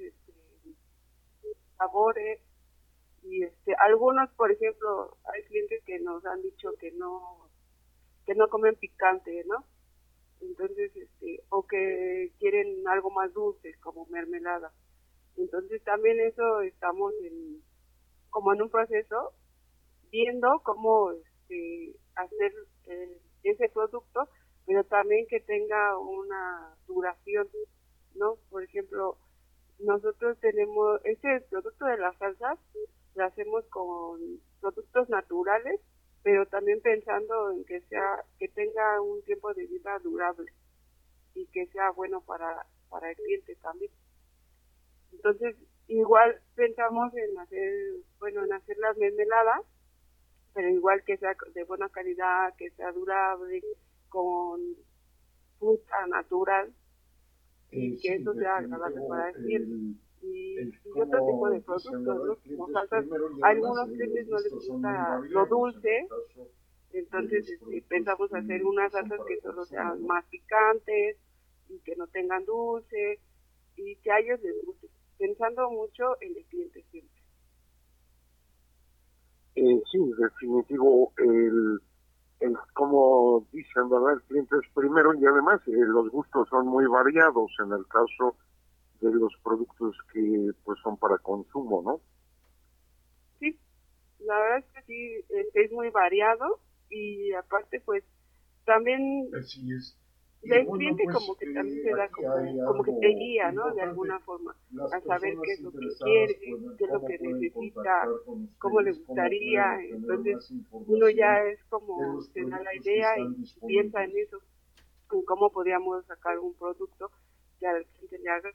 sabores 1.82 2.40
y 3.22 3.42
este 3.42 3.74
algunos 3.74 4.30
por 4.34 4.50
ejemplo 4.50 5.16
hay 5.32 5.42
clientes 5.44 5.82
que 5.84 5.98
nos 6.00 6.24
han 6.26 6.42
dicho 6.42 6.70
que 6.78 6.92
no 6.92 7.50
que 8.26 8.34
no 8.34 8.48
comen 8.48 8.76
picante 8.76 9.44
no 9.46 9.64
entonces 10.42 10.94
este 10.96 11.42
o 11.48 11.66
que 11.66 12.32
quieren 12.38 12.86
algo 12.88 13.10
más 13.10 13.32
dulce 13.32 13.74
como 13.80 14.06
mermelada. 14.06 14.72
Entonces 15.36 15.82
también 15.84 16.20
eso 16.20 16.60
estamos 16.62 17.12
en 17.22 17.62
como 18.30 18.52
en 18.52 18.62
un 18.62 18.70
proceso 18.70 19.32
viendo 20.10 20.60
cómo 20.64 21.12
este, 21.12 21.96
hacer 22.16 22.52
eh, 22.86 23.18
ese 23.44 23.68
producto 23.68 24.28
pero 24.66 24.84
también 24.84 25.26
que 25.28 25.40
tenga 25.40 25.98
una 25.98 26.76
duración 26.86 27.48
no 28.14 28.36
por 28.50 28.62
ejemplo 28.62 29.16
nosotros 29.82 30.38
tenemos 30.40 31.00
este 31.04 31.40
producto 31.50 31.84
de 31.86 31.98
las 31.98 32.16
salsas 32.18 32.58
lo 33.14 33.24
hacemos 33.24 33.64
con 33.66 34.20
productos 34.60 35.08
naturales 35.08 35.80
pero 36.22 36.46
también 36.46 36.80
pensando 36.80 37.50
en 37.50 37.64
que 37.64 37.80
sea 37.82 38.24
que 38.38 38.48
tenga 38.48 39.00
un 39.00 39.22
tiempo 39.24 39.52
de 39.54 39.66
vida 39.66 39.98
durable 39.98 40.52
y 41.34 41.46
que 41.46 41.66
sea 41.66 41.90
bueno 41.90 42.20
para 42.20 42.66
para 42.88 43.10
el 43.10 43.16
cliente 43.16 43.56
también. 43.56 43.90
Entonces 45.12 45.56
igual 45.88 46.40
pensamos 46.54 47.12
en 47.14 47.38
hacer 47.38 47.72
bueno 48.18 48.44
en 48.44 48.52
hacer 48.52 48.78
las 48.78 48.96
mermeladas 48.96 49.62
pero 50.54 50.68
igual 50.68 51.02
que 51.04 51.16
sea 51.16 51.34
de 51.54 51.64
buena 51.64 51.88
calidad 51.88 52.54
que 52.56 52.70
sea 52.70 52.92
durable 52.92 53.62
con 54.08 54.60
fruta 55.58 56.06
natural 56.06 56.72
que 57.72 57.96
sí, 57.98 58.08
eso 58.08 58.34
sea 58.34 58.56
agradable 58.58 59.00
para 59.08 59.30
el 59.30 59.96
y, 60.22 60.56
el 60.56 60.74
y 60.94 61.00
otro 61.00 61.26
tipo 61.26 61.50
de 61.50 61.60
productos. 61.60 62.02
¿no? 62.02 62.56
Como 62.56 62.72
salsas, 62.72 63.04
y 63.06 63.42
algunos 63.42 63.88
clientes 63.88 64.28
no 64.28 64.38
les 64.38 64.52
gusta 64.52 65.20
lo 65.30 65.46
dulce, 65.46 66.06
caso 66.08 66.48
entonces 66.92 67.48
este, 67.48 67.82
pensamos 67.88 68.32
hacer 68.32 68.60
que 68.60 68.66
unas 68.66 68.92
salsas 68.92 69.20
que 69.26 69.40
solo 69.40 69.64
sean 69.64 70.04
más 70.04 70.24
picantes 70.26 71.16
y 71.68 71.78
que 71.80 71.96
no 71.96 72.06
tengan 72.08 72.44
dulce 72.44 73.18
y 73.76 73.96
que 73.96 74.10
a 74.10 74.18
ellos 74.18 74.40
les 74.42 74.64
guste, 74.64 74.88
pensando 75.18 75.70
mucho 75.70 76.20
en 76.20 76.36
el 76.36 76.44
cliente 76.44 76.84
siempre. 76.90 77.22
Eh, 79.54 79.82
sí, 79.90 79.98
definitivo, 80.18 81.12
el, 81.18 81.80
el, 82.42 82.56
como 82.74 83.46
dicen, 83.52 83.88
¿verdad? 83.88 84.14
El 84.14 84.22
cliente 84.22 84.56
es 84.56 84.72
primero 84.74 85.14
y 85.14 85.24
además 85.24 85.60
eh, 85.66 85.72
los 85.72 86.10
gustos 86.10 86.48
son 86.48 86.66
muy 86.66 86.86
variados 86.86 87.52
en 87.64 87.72
el 87.72 87.86
caso 87.86 88.36
de 89.00 89.12
los 89.12 89.32
productos 89.42 89.96
que 90.12 90.50
pues 90.64 90.78
son 90.82 90.96
para 90.96 91.18
consumo, 91.18 91.82
¿no? 91.82 92.00
Sí, 93.40 93.58
la 94.20 94.38
verdad 94.38 94.58
es 94.58 94.64
que 94.74 94.82
sí, 94.82 95.24
este, 95.28 95.64
es 95.64 95.72
muy 95.72 95.90
variado 95.90 96.60
y 96.90 97.32
aparte 97.32 97.80
pues 97.80 98.04
también 98.64 99.28
Así 99.34 99.72
es. 99.72 99.96
Y 100.44 100.52
el 100.52 100.66
cliente 100.66 101.04
como 101.04 101.36
que 101.36 101.52
también 101.52 101.82
se 101.82 101.90
da 101.90 102.08
como, 102.08 102.82
que 102.82 102.92
te 103.00 103.08
guía, 103.08 103.52
¿no? 103.52 103.72
De 103.74 103.82
alguna 103.82 104.18
forma, 104.20 104.56
a 104.92 105.00
saber 105.00 105.34
qué 105.40 105.52
es 105.52 105.60
lo 105.60 105.70
que 105.70 105.86
quiere, 106.02 106.38
qué 106.78 106.84
es 106.84 106.90
lo 106.90 107.04
que 107.04 107.18
necesita, 107.20 108.08
cómo 108.58 108.80
le 108.80 108.92
gustaría, 108.92 109.80
entonces 109.88 110.52
uno 110.72 111.08
ya 111.10 111.44
es 111.44 111.62
como 111.64 112.20
se 112.22 112.44
da 112.44 112.60
la 112.60 112.74
idea 112.74 113.10
y 113.20 113.66
piensa 113.66 114.02
en 114.02 114.10
eso, 114.16 114.38
en 115.12 115.22
cómo 115.22 115.50
podríamos 115.50 116.04
sacar 116.06 116.36
un 116.40 116.54
producto 116.54 117.10
que 117.60 117.66
al 117.68 117.86
cliente 117.86 118.18
le 118.18 118.30
haga. 118.30 118.50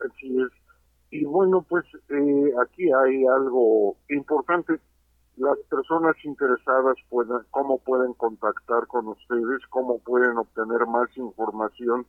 Así 0.00 0.36
es. 0.40 0.48
Y 1.10 1.24
bueno, 1.24 1.64
pues 1.68 1.84
eh, 2.08 2.52
aquí 2.60 2.90
hay 2.90 3.24
algo 3.26 3.96
importante. 4.08 4.80
Las 5.36 5.58
personas 5.70 6.14
interesadas 6.24 6.96
pueden, 7.08 7.38
cómo 7.50 7.78
pueden 7.78 8.12
contactar 8.14 8.86
con 8.86 9.08
ustedes, 9.08 9.66
cómo 9.70 9.98
pueden 9.98 10.36
obtener 10.36 10.86
más 10.86 11.08
información 11.16 12.06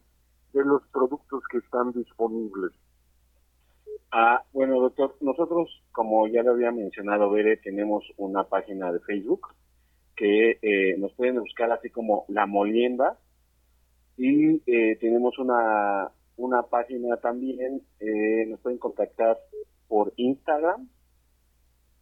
de 0.51 0.65
los 0.65 0.83
productos 0.87 1.41
que 1.49 1.59
están 1.59 1.93
disponibles. 1.93 2.71
Ah, 4.11 4.43
bueno, 4.51 4.79
doctor, 4.79 5.15
nosotros, 5.21 5.69
como 5.91 6.27
ya 6.27 6.43
lo 6.43 6.51
había 6.51 6.71
mencionado 6.71 7.31
Bere, 7.31 7.57
tenemos 7.57 8.03
una 8.17 8.43
página 8.43 8.91
de 8.91 8.99
Facebook 8.99 9.47
que 10.15 10.59
eh, 10.61 10.95
nos 10.97 11.11
pueden 11.13 11.39
buscar 11.39 11.71
así 11.71 11.89
como 11.89 12.25
La 12.27 12.45
Molienda 12.45 13.17
y 14.17 14.61
eh, 14.67 14.97
tenemos 14.99 15.39
una, 15.39 16.11
una 16.37 16.61
página 16.63 17.17
también, 17.17 17.81
eh, 17.99 18.45
nos 18.47 18.59
pueden 18.59 18.77
contactar 18.77 19.37
por 19.87 20.13
Instagram 20.17 20.87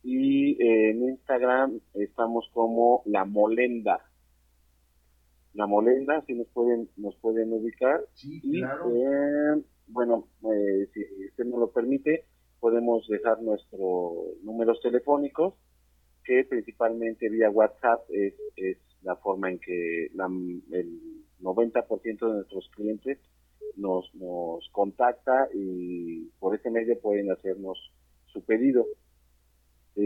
y 0.04 0.52
eh, 0.62 0.92
en 0.92 1.04
Instagram 1.10 1.80
estamos 1.94 2.50
como 2.54 3.04
La 3.06 3.26
Molenda. 3.26 4.00
La 5.54 5.68
Molenda, 5.68 6.24
si 6.26 6.34
nos 6.34 6.48
pueden, 6.48 6.90
nos 6.98 7.16
pueden 7.18 7.52
ubicar. 7.54 8.02
y, 8.42 8.60
claro. 8.62 8.92
eh, 8.96 9.62
bueno, 9.88 10.28
eh, 10.54 10.88
si 10.94 11.02
usted 11.30 11.46
nos 11.46 11.60
lo 11.60 11.72
permite, 11.72 12.26
podemos 12.60 13.06
dejar 13.08 13.42
nuestros 13.42 14.42
números 14.44 14.80
telefónicos, 14.82 15.56
que 16.24 16.46
principalmente 16.46 17.30
vía 17.30 17.50
WhatsApp 17.50 18.02
es, 18.10 18.34
es 18.56 18.78
la 19.02 19.16
forma 19.18 19.50
en 19.52 19.60
que 19.60 20.08
la- 20.14 20.28
el 20.72 21.00
90% 21.42 22.28
de 22.28 22.34
nuestros 22.36 22.70
clientes 22.76 23.18
nos, 23.76 24.14
nos 24.16 24.68
contacta 24.72 25.50
y 25.54 26.26
por 26.40 26.56
ese 26.56 26.70
medio 26.70 27.00
pueden 27.00 27.32
hacernos 27.32 27.78
su 28.28 28.44
pedido. 28.44 28.86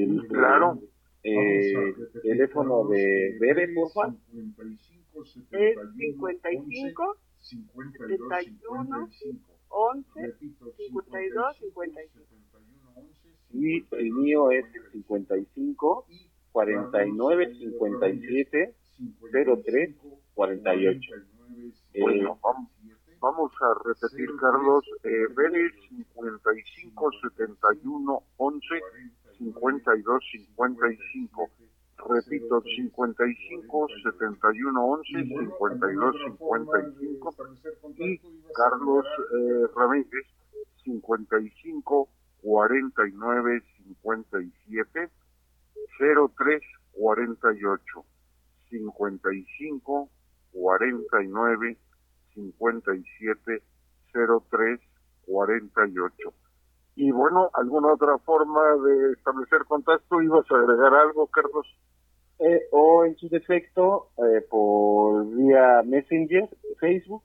El, 0.03 0.27
Claro. 0.27 0.79
eh, 1.23 1.73
Vamos 1.73 1.95
a 1.95 1.99
repetir, 1.99 2.21
teléfono 2.21 2.69
Carlos, 2.81 2.89
de 2.91 3.27
eh, 3.29 3.37
Bere, 3.39 3.73
por 3.73 3.91
favor. 3.91 4.15
55 4.25 5.23
Es 5.51 5.75
71 5.75 6.17
55 6.19 7.17
11 7.39 7.97
52 7.99 8.27
71 8.29 9.07
55. 9.07 9.51
11 9.69 10.21
Repito, 10.21 10.65
52 10.77 11.57
55. 11.57 12.25
71 12.29 12.91
11 12.95 13.29
Y 13.51 13.85
el 13.95 14.11
mío 14.11 14.51
es 14.51 14.65
el 14.75 14.91
55 14.91 16.05
49 16.51 17.53
57 17.55 18.75
03 19.65 19.95
48. 20.33 21.15
Eh, 21.93 22.01
Bueno, 22.01 22.39
vamos, 22.43 22.69
vamos 23.19 23.51
a 23.61 23.73
repetir, 23.85 24.29
Carlos. 24.39 24.83
Eh, 25.03 25.27
Vélez 25.35 25.73
55 25.89 27.11
71 27.37 28.23
11 28.37 28.65
52 29.37 30.19
55. 30.31 31.49
Repito, 31.97 32.61
55 32.61 33.87
71 34.03 34.85
11 34.85 35.23
52 35.23 36.15
55. 36.25 37.35
Y 37.97 38.19
Carlos 38.53 39.05
eh, 39.33 39.65
Ramírez 39.75 40.25
55 40.83 42.09
49 42.43 43.63
57 43.77 45.09
03 45.97 46.61
48. 46.93 48.05
55 48.69 50.09
49 50.53 51.77
57 52.33 53.63
03 54.13 54.79
48. 55.25 56.33
Y 56.95 57.11
bueno, 57.11 57.49
¿alguna 57.53 57.93
otra 57.93 58.17
forma 58.19 58.61
de 58.77 59.11
establecer 59.13 59.65
contacto? 59.67 60.21
¿Ibas 60.21 60.49
a 60.51 60.55
agregar 60.55 60.93
algo, 60.93 61.27
Carlos? 61.27 61.67
Eh, 62.39 62.67
o 62.71 63.05
en 63.05 63.15
su 63.17 63.27
defecto 63.29 64.09
eh, 64.17 64.41
por 64.49 65.25
vía 65.35 65.81
Messenger, 65.85 66.49
Facebook 66.79 67.23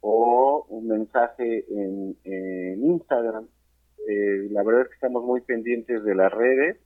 o 0.00 0.66
un 0.68 0.88
mensaje 0.88 1.64
en, 1.70 2.16
en 2.24 2.84
Instagram. 2.84 3.46
Eh, 4.08 4.48
la 4.50 4.62
verdad 4.62 4.82
es 4.82 4.88
que 4.88 4.94
estamos 4.94 5.24
muy 5.24 5.40
pendientes 5.42 6.02
de 6.02 6.14
las 6.14 6.32
redes 6.32 6.78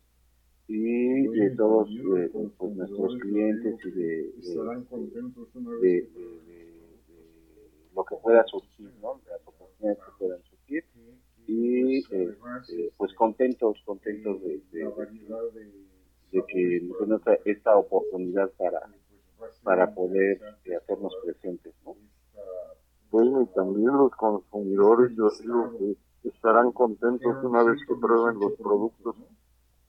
y 0.69 1.27
de 1.29 1.51
todos 1.57 1.89
eh, 1.91 2.31
pues, 2.57 2.73
nuestros 2.75 3.17
clientes 3.21 3.77
y 3.85 3.91
de, 3.91 4.29
Estarán 4.41 4.85
contentos 4.85 5.49
una 5.55 5.71
de- 5.73 5.81
vez 5.81 6.15
de- 6.15 6.21
de- 6.21 6.65
de 7.09 7.95
lo 7.95 8.05
que 8.05 8.17
pueda 8.17 8.45
surgir, 8.45 8.91
¿no? 9.01 9.21
De 9.25 9.31
las 9.31 9.41
oportunidades 9.47 9.99
que 9.99 10.13
puedan 10.19 10.39
surgir 10.43 10.52
y 11.55 12.03
Pues, 12.03 12.13
eh, 12.13 12.29
además, 12.31 12.71
eh, 12.71 12.91
pues 12.97 13.15
contentos, 13.15 13.79
contentos 13.85 14.41
de, 14.43 14.61
de- 14.73 14.85
la 14.85 14.91
variedad 14.91 15.43
de 15.55 15.71
de 16.33 16.43
que 16.47 16.81
nos 16.83 16.99
den 17.01 17.13
esta, 17.19 17.35
esta 17.45 17.77
oportunidad 17.77 18.51
para, 18.57 18.81
para 19.63 19.95
poder 19.95 20.41
eh, 20.65 20.77
hacernos 20.77 21.15
presentes. 21.23 21.75
¿no? 21.85 21.95
Bueno, 23.11 23.43
y 23.43 23.47
también 23.55 23.89
los 23.89 24.11
consumidores, 24.13 25.15
yo 25.15 25.29
digo 25.43 25.77
que 25.79 26.29
estarán 26.31 26.73
contentos 26.73 27.37
una 27.45 27.63
vez 27.63 27.79
que 27.87 27.95
prueben 27.97 28.41
los 28.41 28.53
productos, 28.55 29.15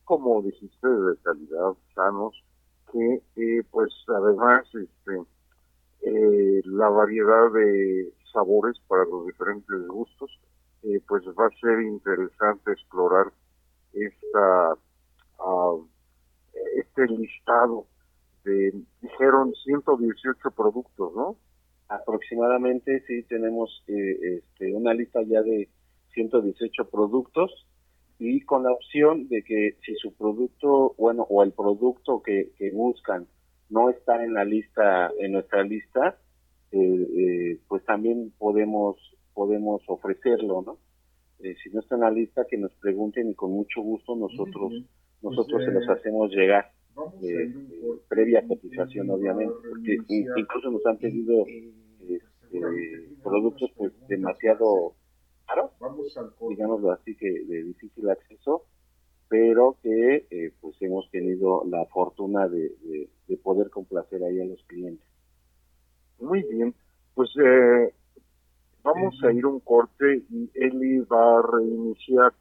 como 0.03 0.41
dijiste, 0.41 0.87
de 0.87 1.15
calidad, 1.23 1.73
sanos, 1.95 2.43
que 2.91 3.21
eh, 3.37 3.63
pues 3.71 3.89
además 4.09 4.65
este 4.75 5.21
eh, 6.01 6.61
la 6.65 6.89
variedad 6.89 7.51
de 7.53 8.13
sabores 8.33 8.77
para 8.87 9.05
los 9.05 9.25
diferentes 9.27 9.87
gustos, 9.87 10.29
eh, 10.83 11.01
pues 11.07 11.23
va 11.27 11.47
a 11.47 11.59
ser 11.59 11.81
interesante 11.81 12.71
explorar 12.71 13.31
esta 13.93 14.77
ah, 15.39 15.75
este 16.75 17.07
listado 17.07 17.87
de, 18.43 18.73
dijeron 19.01 19.53
118 19.63 20.51
productos, 20.51 21.13
¿no? 21.15 21.37
Aproximadamente 21.87 23.03
sí 23.07 23.23
tenemos 23.23 23.83
eh, 23.87 24.37
este, 24.37 24.73
una 24.73 24.93
lista 24.93 25.21
ya 25.23 25.41
de 25.41 25.69
118 26.13 26.89
productos 26.89 27.65
y 28.19 28.41
con 28.41 28.63
la 28.63 28.71
opción 28.71 29.27
de 29.27 29.43
que 29.43 29.77
si 29.85 29.95
su 29.95 30.13
producto, 30.13 30.95
bueno, 30.97 31.25
o 31.29 31.43
el 31.43 31.51
producto 31.51 32.21
que, 32.21 32.51
que 32.57 32.71
buscan 32.71 33.27
no 33.69 33.89
está 33.89 34.23
en 34.23 34.33
la 34.33 34.45
lista, 34.45 35.11
en 35.19 35.33
nuestra 35.33 35.63
lista, 35.63 36.17
eh, 36.71 37.07
eh, 37.17 37.57
pues 37.67 37.83
también 37.85 38.31
podemos 38.37 38.97
podemos 39.33 39.81
ofrecerlo, 39.87 40.61
¿no? 40.61 40.77
Eh, 41.39 41.55
si 41.63 41.69
no 41.71 41.79
está 41.81 41.95
en 41.95 42.01
la 42.01 42.11
lista, 42.11 42.45
que 42.49 42.57
nos 42.57 42.73
pregunten 42.75 43.29
y 43.29 43.35
con 43.35 43.51
mucho 43.51 43.81
gusto 43.81 44.15
nosotros 44.15 44.71
nosotros 45.21 45.63
se 45.63 45.71
los 45.71 45.87
hacemos 45.89 46.31
llegar 46.31 46.71
eh, 47.21 47.43
eh, 47.71 47.81
previa 48.09 48.45
cotización, 48.47 49.09
obviamente, 49.09 49.53
porque 49.69 49.97
in- 50.09 50.27
incluso 50.35 50.69
nos 50.71 50.85
han 50.85 50.97
pedido 50.97 51.45
este, 52.01 53.09
productos 53.23 53.71
pues 53.77 53.91
demasiado 54.07 54.93
caros, 55.47 55.71
digámoslo 56.49 56.91
así, 56.91 57.15
que 57.15 57.29
de 57.45 57.63
difícil 57.63 58.09
acceso, 58.09 58.63
pero 59.29 59.77
que 59.81 60.27
eh, 60.29 60.51
pues 60.61 60.75
hemos 60.81 61.09
tenido 61.09 61.63
la 61.65 61.85
fortuna 61.85 62.47
de, 62.47 62.69
de- 62.81 63.09
de 63.27 63.37
poder 63.37 63.69
complacer 63.69 64.23
ahí 64.23 64.39
a 64.41 64.45
los 64.45 64.61
clientes. 64.65 65.07
Muy 66.19 66.43
bien, 66.43 66.73
pues 67.15 67.29
eh, 67.43 67.93
vamos 68.83 69.15
a 69.23 69.31
ir 69.31 69.45
un 69.45 69.59
corte 69.61 70.23
y 70.29 70.49
Eli 70.53 70.99
va 70.99 71.39
a 71.39 71.41
reiniciar 71.41 72.33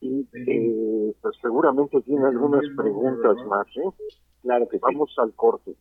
y 0.00 0.26
eh, 0.32 1.14
pues 1.20 1.36
seguramente 1.40 2.00
tiene 2.02 2.26
algunas 2.26 2.64
preguntas 2.76 3.36
más, 3.48 3.66
¿eh? 3.76 3.90
Claro 4.42 4.68
que 4.68 4.78
Vamos 4.78 5.12
al 5.18 5.32
corte. 5.34 5.74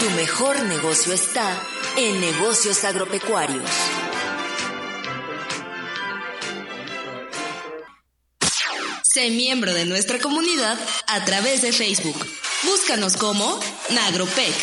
Tu 0.00 0.10
mejor 0.16 0.62
negocio 0.68 1.12
está 1.12 1.56
en 1.98 2.20
negocios 2.20 2.84
agropecuarios. 2.84 3.70
Sé 9.02 9.30
miembro 9.30 9.74
de 9.74 9.84
nuestra 9.84 10.18
comunidad 10.18 10.78
a 11.08 11.24
través 11.26 11.60
de 11.60 11.72
Facebook. 11.72 12.16
Búscanos 12.64 13.18
como 13.18 13.44
Nagropec. 13.94 14.54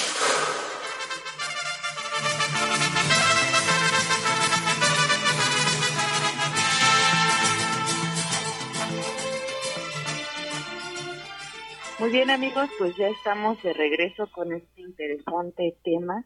Muy 11.99 12.11
bien 12.11 12.29
amigos, 12.29 12.69
pues 12.77 12.95
ya 12.95 13.09
estamos 13.09 13.61
de 13.61 13.73
regreso 13.73 14.31
con 14.31 14.53
este 14.53 14.81
interesante 14.81 15.75
tema. 15.83 16.23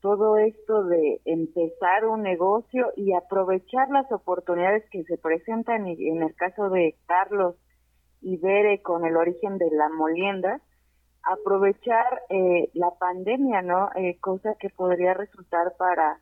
Todo 0.00 0.38
esto 0.38 0.82
de 0.86 1.20
empezar 1.24 2.04
un 2.04 2.22
negocio 2.22 2.92
y 2.96 3.12
aprovechar 3.12 3.88
las 3.90 4.10
oportunidades 4.10 4.82
que 4.90 5.04
se 5.04 5.16
presentan 5.16 5.86
y 5.86 6.08
en 6.08 6.24
el 6.24 6.34
caso 6.34 6.68
de 6.70 6.96
Carlos 7.06 7.54
y 8.20 8.38
Bere 8.38 8.82
con 8.82 9.06
el 9.06 9.16
origen 9.16 9.58
de 9.58 9.70
la 9.70 9.88
molienda, 9.88 10.60
aprovechar 11.22 12.22
eh, 12.28 12.68
la 12.74 12.90
pandemia, 12.98 13.62
¿no? 13.62 13.90
Eh, 13.94 14.18
cosa 14.20 14.56
que 14.58 14.68
podría 14.68 15.14
resultar 15.14 15.76
para 15.78 16.18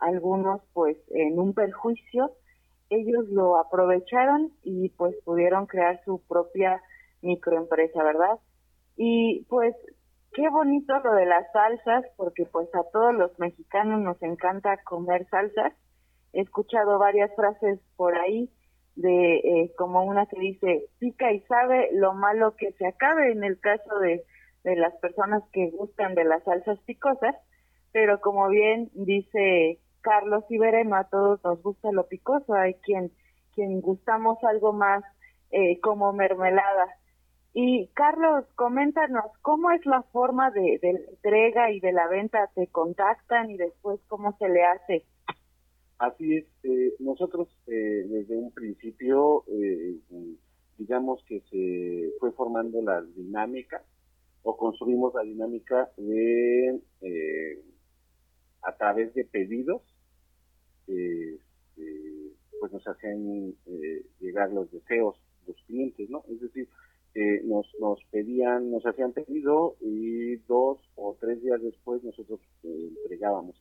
algunos 0.00 0.60
pues 0.74 0.98
en 1.12 1.38
un 1.38 1.54
perjuicio. 1.54 2.32
Ellos 2.90 3.26
lo 3.30 3.56
aprovecharon 3.56 4.52
y 4.62 4.90
pues 4.90 5.16
pudieron 5.24 5.64
crear 5.64 6.02
su 6.04 6.20
propia 6.28 6.82
microempresa, 7.22 8.02
¿verdad? 8.02 8.38
Y 8.96 9.44
pues 9.48 9.74
qué 10.32 10.48
bonito 10.48 10.98
lo 11.00 11.12
de 11.14 11.26
las 11.26 11.50
salsas, 11.52 12.04
porque 12.16 12.46
pues 12.46 12.68
a 12.74 12.82
todos 12.92 13.14
los 13.14 13.38
mexicanos 13.38 14.00
nos 14.00 14.22
encanta 14.22 14.82
comer 14.84 15.26
salsas. 15.28 15.72
He 16.32 16.42
escuchado 16.42 16.98
varias 16.98 17.34
frases 17.34 17.80
por 17.96 18.16
ahí 18.16 18.50
de 18.96 19.36
eh, 19.36 19.72
como 19.78 20.04
una 20.04 20.26
que 20.26 20.40
dice 20.40 20.86
pica 20.98 21.32
y 21.32 21.40
sabe 21.42 21.88
lo 21.92 22.14
malo 22.14 22.56
que 22.56 22.72
se 22.72 22.86
acabe 22.86 23.30
en 23.30 23.44
el 23.44 23.60
caso 23.60 23.98
de, 24.00 24.24
de 24.64 24.76
las 24.76 24.94
personas 24.96 25.42
que 25.52 25.70
gustan 25.70 26.14
de 26.14 26.24
las 26.24 26.42
salsas 26.42 26.78
picosas, 26.80 27.36
pero 27.92 28.20
como 28.20 28.48
bien 28.48 28.90
dice 28.94 29.78
Carlos 30.00 30.44
Ibereno, 30.48 30.96
a 30.96 31.04
todos 31.04 31.42
nos 31.44 31.62
gusta 31.62 31.92
lo 31.92 32.08
picoso, 32.08 32.54
hay 32.54 32.74
quien, 32.74 33.12
quien 33.54 33.80
gustamos 33.80 34.38
algo 34.44 34.72
más 34.72 35.04
eh, 35.50 35.80
como 35.80 36.12
mermelada. 36.12 36.88
Y 37.54 37.88
Carlos, 37.94 38.44
coméntanos, 38.54 39.32
¿cómo 39.42 39.70
es 39.70 39.84
la 39.86 40.02
forma 40.12 40.50
de, 40.50 40.78
de 40.80 40.92
la 40.92 41.00
entrega 41.10 41.72
y 41.72 41.80
de 41.80 41.92
la 41.92 42.06
venta? 42.08 42.50
¿Te 42.54 42.66
contactan 42.68 43.50
y 43.50 43.56
después 43.56 44.00
cómo 44.06 44.36
se 44.38 44.48
le 44.48 44.64
hace? 44.64 45.04
Así 45.98 46.36
es, 46.36 46.44
eh, 46.62 46.94
nosotros 47.00 47.48
eh, 47.66 48.06
desde 48.08 48.36
un 48.36 48.52
principio, 48.52 49.44
eh, 49.48 49.96
digamos 50.76 51.24
que 51.24 51.40
se 51.50 52.12
fue 52.20 52.30
formando 52.32 52.80
la 52.82 53.02
dinámica 53.02 53.82
o 54.42 54.56
construimos 54.56 55.12
la 55.14 55.22
dinámica 55.22 55.90
de 55.96 56.80
eh, 57.00 57.62
a 58.62 58.76
través 58.76 59.12
de 59.14 59.24
pedidos, 59.24 59.82
eh, 60.86 61.38
eh, 61.78 62.32
pues 62.60 62.72
nos 62.72 62.86
hacían 62.86 63.54
eh, 63.66 64.06
llegar 64.20 64.52
los 64.52 64.70
deseos 64.70 65.20
los 65.48 65.56
clientes, 65.66 66.08
¿no? 66.10 66.22
Es 66.30 66.40
decir, 66.40 66.68
eh, 67.14 67.40
nos, 67.44 67.66
nos 67.80 67.98
pedían, 68.10 68.70
nos 68.70 68.84
hacían 68.86 69.12
pedido 69.12 69.76
y 69.80 70.36
dos 70.46 70.78
o 70.96 71.16
tres 71.20 71.42
días 71.42 71.60
después 71.62 72.02
nosotros 72.04 72.40
eh, 72.64 72.90
entregábamos. 73.02 73.56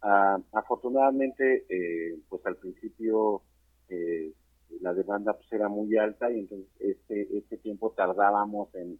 Ah, 0.00 0.38
afortunadamente, 0.52 1.64
eh, 1.68 2.18
pues 2.28 2.44
al 2.46 2.56
principio 2.56 3.42
eh, 3.88 4.32
la 4.80 4.92
demanda 4.92 5.34
pues 5.34 5.50
era 5.52 5.68
muy 5.68 5.96
alta 5.96 6.30
y 6.30 6.40
entonces 6.40 6.68
este, 6.78 7.38
este 7.38 7.56
tiempo 7.58 7.90
tardábamos 7.92 8.74
en, 8.74 8.98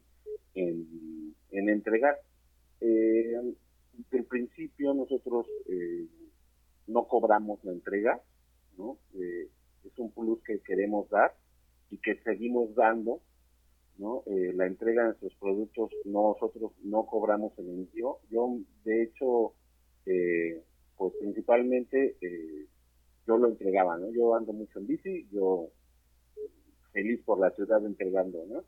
en, 0.55 1.35
en 1.51 1.69
entregar. 1.69 2.19
Eh, 2.81 3.55
desde 3.93 4.19
el 4.19 4.25
principio 4.25 4.93
nosotros 4.95 5.47
eh, 5.69 6.07
no 6.87 7.07
cobramos 7.07 7.63
la 7.65 7.73
entrega, 7.73 8.21
¿no? 8.77 8.99
Es 9.15 9.99
un 9.99 10.11
plus 10.11 10.43
que 10.43 10.61
queremos 10.61 11.09
dar 11.11 11.35
y 11.91 11.99
que 11.99 12.17
seguimos 12.23 12.75
dando, 12.75 13.21
¿no? 13.99 14.23
Eh, 14.27 14.53
la 14.55 14.67
entrega 14.67 15.03
de 15.03 15.09
nuestros 15.09 15.35
productos, 15.37 15.91
nosotros 16.05 16.73
no 16.83 17.07
cobramos 17.07 17.53
el 17.59 17.69
envío. 17.69 18.19
Yo, 18.31 18.59
de 18.85 19.03
hecho, 19.03 19.55
eh, 20.07 20.63
pues 20.97 21.13
principalmente 21.21 22.17
eh, 22.21 22.67
yo 23.27 23.39
lo 23.39 23.49
entregaba, 23.49 23.97
¿no? 23.97 24.11
Yo 24.11 24.35
ando 24.35 24.53
mucho 24.53 24.79
en 24.79 24.87
bici, 24.87 25.29
yo 25.33 25.69
feliz 26.93 27.21
por 27.25 27.41
la 27.41 27.51
ciudad 27.51 27.85
entregando, 27.85 28.45
¿no? 28.47 28.65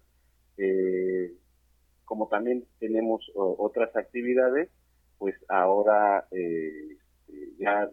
Eh, 0.58 1.34
como 2.04 2.28
también 2.28 2.64
tenemos 2.78 3.30
otras 3.34 3.94
actividades, 3.96 4.70
pues 5.18 5.34
ahora 5.48 6.26
eh, 6.30 6.96
ya 7.58 7.90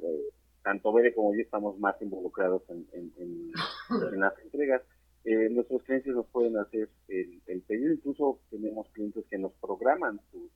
tanto 0.64 0.94
Bere 0.94 1.14
como 1.14 1.34
yo 1.34 1.42
estamos 1.42 1.80
más 1.80 2.00
involucrados 2.02 2.62
en, 2.70 2.86
en 3.18 4.20
las 4.20 4.38
entregas. 4.40 4.84
Eh, 5.26 5.50
nuestros 5.50 5.84
clientes 5.84 6.14
nos 6.14 6.28
pueden 6.28 6.58
hacer 6.58 6.90
el, 7.08 7.62
pedido, 7.66 7.94
incluso 7.94 8.40
tenemos 8.50 8.90
clientes 8.90 9.24
que 9.30 9.38
nos 9.38 9.54
programan 9.54 10.20
sus, 10.32 10.52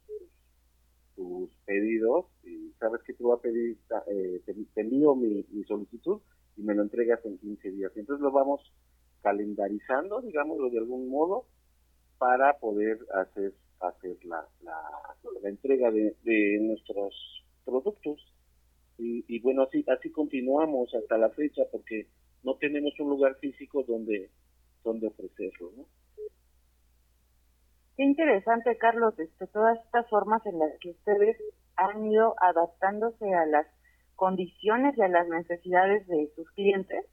sus 1.16 1.50
pedidos 1.66 2.26
y 2.44 2.74
sabes 2.78 3.02
que 3.04 3.14
te 3.14 3.24
voy 3.24 3.38
a 3.38 3.42
pedir, 3.42 3.78
eh, 4.08 4.42
te, 4.46 4.54
te, 4.54 4.82
envío 4.82 5.16
mi, 5.16 5.46
mi, 5.52 5.64
solicitud 5.64 6.20
y 6.58 6.64
me 6.64 6.76
lo 6.76 6.82
entregas 6.82 7.26
en 7.26 7.38
15 7.38 7.72
días. 7.72 7.92
Entonces 7.96 8.22
lo 8.22 8.32
vamos 8.32 8.62
calendarizando, 9.22 10.22
digámoslo 10.22 10.70
de 10.70 10.80
algún 10.80 11.08
modo, 11.08 11.46
para 12.18 12.60
poder 12.60 13.00
hacer 13.14 13.54
hacer 13.80 14.18
la, 14.26 14.46
la, 14.64 14.82
la 15.42 15.50
entrega 15.50 15.92
de, 15.92 16.16
de, 16.24 16.60
nuestros 16.62 17.14
productos. 17.64 18.20
Y, 18.98 19.24
y, 19.28 19.40
bueno, 19.40 19.64
así, 19.64 19.86
así 19.88 20.10
continuamos 20.10 20.94
hasta 20.96 21.18
la 21.18 21.30
fecha 21.30 21.62
porque 21.72 22.08
no 22.44 22.56
tenemos 22.56 23.00
un 23.00 23.10
lugar 23.10 23.36
físico 23.36 23.84
donde 23.84 24.30
dónde 24.88 25.08
ofrecerlo. 25.08 25.72
Qué 27.98 28.04
interesante, 28.04 28.78
Carlos, 28.78 29.18
este, 29.20 29.48
todas 29.48 29.78
estas 29.86 30.08
formas 30.10 30.46
en 30.46 30.60
las 30.60 30.72
que 30.80 30.92
ustedes 30.92 31.38
han 31.76 32.06
ido 32.06 32.36
adaptándose 32.40 33.34
a 33.34 33.46
las 33.46 33.68
condiciones 34.16 34.98
y 34.98 35.02
a 35.02 35.08
las 35.08 35.28
necesidades 35.28 36.08
de 36.08 36.32
sus 36.36 36.50
clientes, 36.52 37.06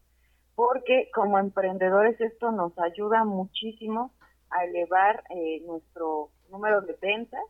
porque 0.54 1.10
como 1.14 1.38
emprendedores 1.38 2.20
esto 2.20 2.52
nos 2.52 2.78
ayuda 2.78 3.24
muchísimo 3.24 4.12
a 4.50 4.64
elevar 4.64 5.24
eh, 5.30 5.62
nuestro 5.66 6.30
número 6.50 6.80
de 6.82 6.96
ventas 7.00 7.44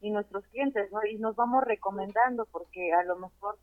y 0.00 0.10
nuestros 0.10 0.44
clientes. 0.46 0.88
Y 1.10 1.18
nos 1.18 1.36
vamos 1.36 1.64
recomendando 1.64 2.46
porque 2.50 2.92
a 2.94 3.04
lo 3.04 3.16
mejor 3.16 3.58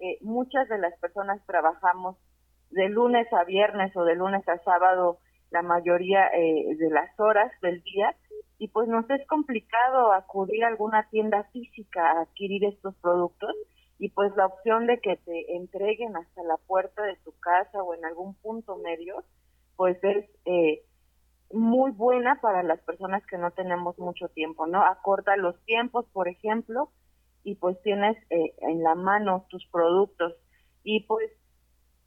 eh, 0.00 0.18
muchas 0.22 0.68
de 0.68 0.78
las 0.78 0.98
personas 0.98 1.44
trabajamos 1.46 2.16
de 2.70 2.88
lunes 2.88 3.30
a 3.32 3.44
viernes 3.44 3.94
o 3.96 4.04
de 4.04 4.14
lunes 4.14 4.48
a 4.48 4.58
sábado 4.64 5.18
la 5.50 5.62
mayoría 5.62 6.28
eh, 6.28 6.76
de 6.76 6.90
las 6.90 7.18
horas 7.18 7.50
del 7.62 7.82
día 7.82 8.14
y 8.58 8.68
pues 8.68 8.88
nos 8.88 9.08
es 9.10 9.26
complicado 9.26 10.12
acudir 10.12 10.64
a 10.64 10.68
alguna 10.68 11.08
tienda 11.10 11.44
física 11.52 12.12
a 12.12 12.22
adquirir 12.22 12.64
estos 12.64 12.94
productos 12.96 13.54
y 13.98 14.10
pues 14.10 14.34
la 14.36 14.46
opción 14.46 14.86
de 14.86 15.00
que 15.00 15.16
te 15.16 15.56
entreguen 15.56 16.16
hasta 16.16 16.42
la 16.42 16.56
puerta 16.66 17.02
de 17.02 17.16
tu 17.24 17.32
casa 17.40 17.82
o 17.82 17.94
en 17.94 18.04
algún 18.04 18.34
punto 18.34 18.76
medio 18.76 19.24
pues 19.76 19.96
es 20.02 20.28
eh, 20.44 20.82
muy 21.52 21.92
buena 21.92 22.40
para 22.40 22.62
las 22.62 22.80
personas 22.80 23.24
que 23.26 23.38
no 23.38 23.50
tenemos 23.52 23.98
mucho 23.98 24.28
tiempo, 24.28 24.66
¿no? 24.66 24.82
Acorta 24.84 25.36
los 25.36 25.58
tiempos, 25.64 26.04
por 26.12 26.28
ejemplo, 26.28 26.90
y 27.44 27.54
pues 27.54 27.80
tienes 27.82 28.16
eh, 28.30 28.54
en 28.58 28.82
la 28.82 28.94
mano 28.94 29.46
tus 29.48 29.66
productos. 29.68 30.34
Y 30.84 31.04
pues, 31.04 31.30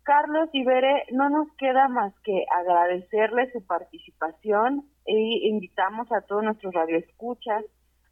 Carlos 0.03 0.49
y 0.51 0.63
Bere, 0.63 1.05
no 1.11 1.29
nos 1.29 1.47
queda 1.57 1.87
más 1.87 2.13
que 2.23 2.45
agradecerle 2.51 3.51
su 3.51 3.65
participación 3.65 4.89
e 5.05 5.47
invitamos 5.47 6.11
a 6.11 6.21
todos 6.21 6.43
nuestros 6.43 6.73
radioescuchas 6.73 7.65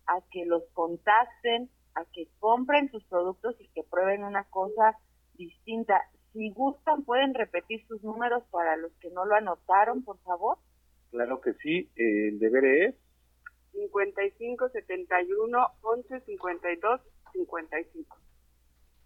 a 0.06 0.22
que 0.32 0.46
los 0.46 0.64
contacten, 0.74 1.70
a 1.96 2.06
que 2.14 2.28
compren 2.40 2.92
sus 2.92 3.04
productos 3.06 3.56
y 3.60 3.68
que 3.70 3.84
prueben 3.84 4.24
una 4.24 4.44
cosa 4.46 4.98
distinta. 5.34 6.00
Si 6.34 6.52
gustan, 6.52 7.04
pueden 7.04 7.34
repetir 7.34 7.86
sus 7.88 8.04
números 8.04 8.44
para 8.52 8.78
los 8.78 8.92
que 9.00 9.10
no 9.10 9.26
lo 9.26 9.36
anotaron, 9.36 10.04
por 10.04 10.20
favor. 10.20 10.58
Claro 11.10 11.42
que 11.42 11.54
sí, 11.56 11.90
el 11.96 12.38
deber 12.38 12.66
es 12.66 12.96
55 13.72 14.70
71 14.70 15.68
11 15.82 16.20
52 16.22 17.02
55. 17.34 18.18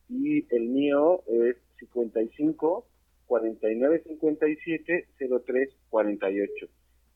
Y 0.09 0.45
el 0.55 0.69
mío 0.69 1.23
es 1.27 1.57
55 1.79 2.85
49 3.25 4.03
57 4.05 5.07
03 5.45 5.69
48. 5.89 6.67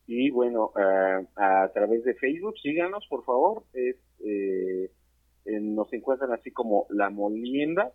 Y 0.06 0.30
bueno, 0.30 0.72
uh, 0.74 1.26
a 1.36 1.70
través 1.72 2.02
de 2.04 2.14
Facebook, 2.14 2.58
síganos 2.60 3.06
por 3.08 3.24
favor. 3.24 3.64
Es, 3.74 3.96
eh, 4.24 4.90
nos 5.60 5.92
encuentran 5.92 6.32
así 6.32 6.50
como 6.50 6.86
La 6.90 7.10
Molienda. 7.10 7.92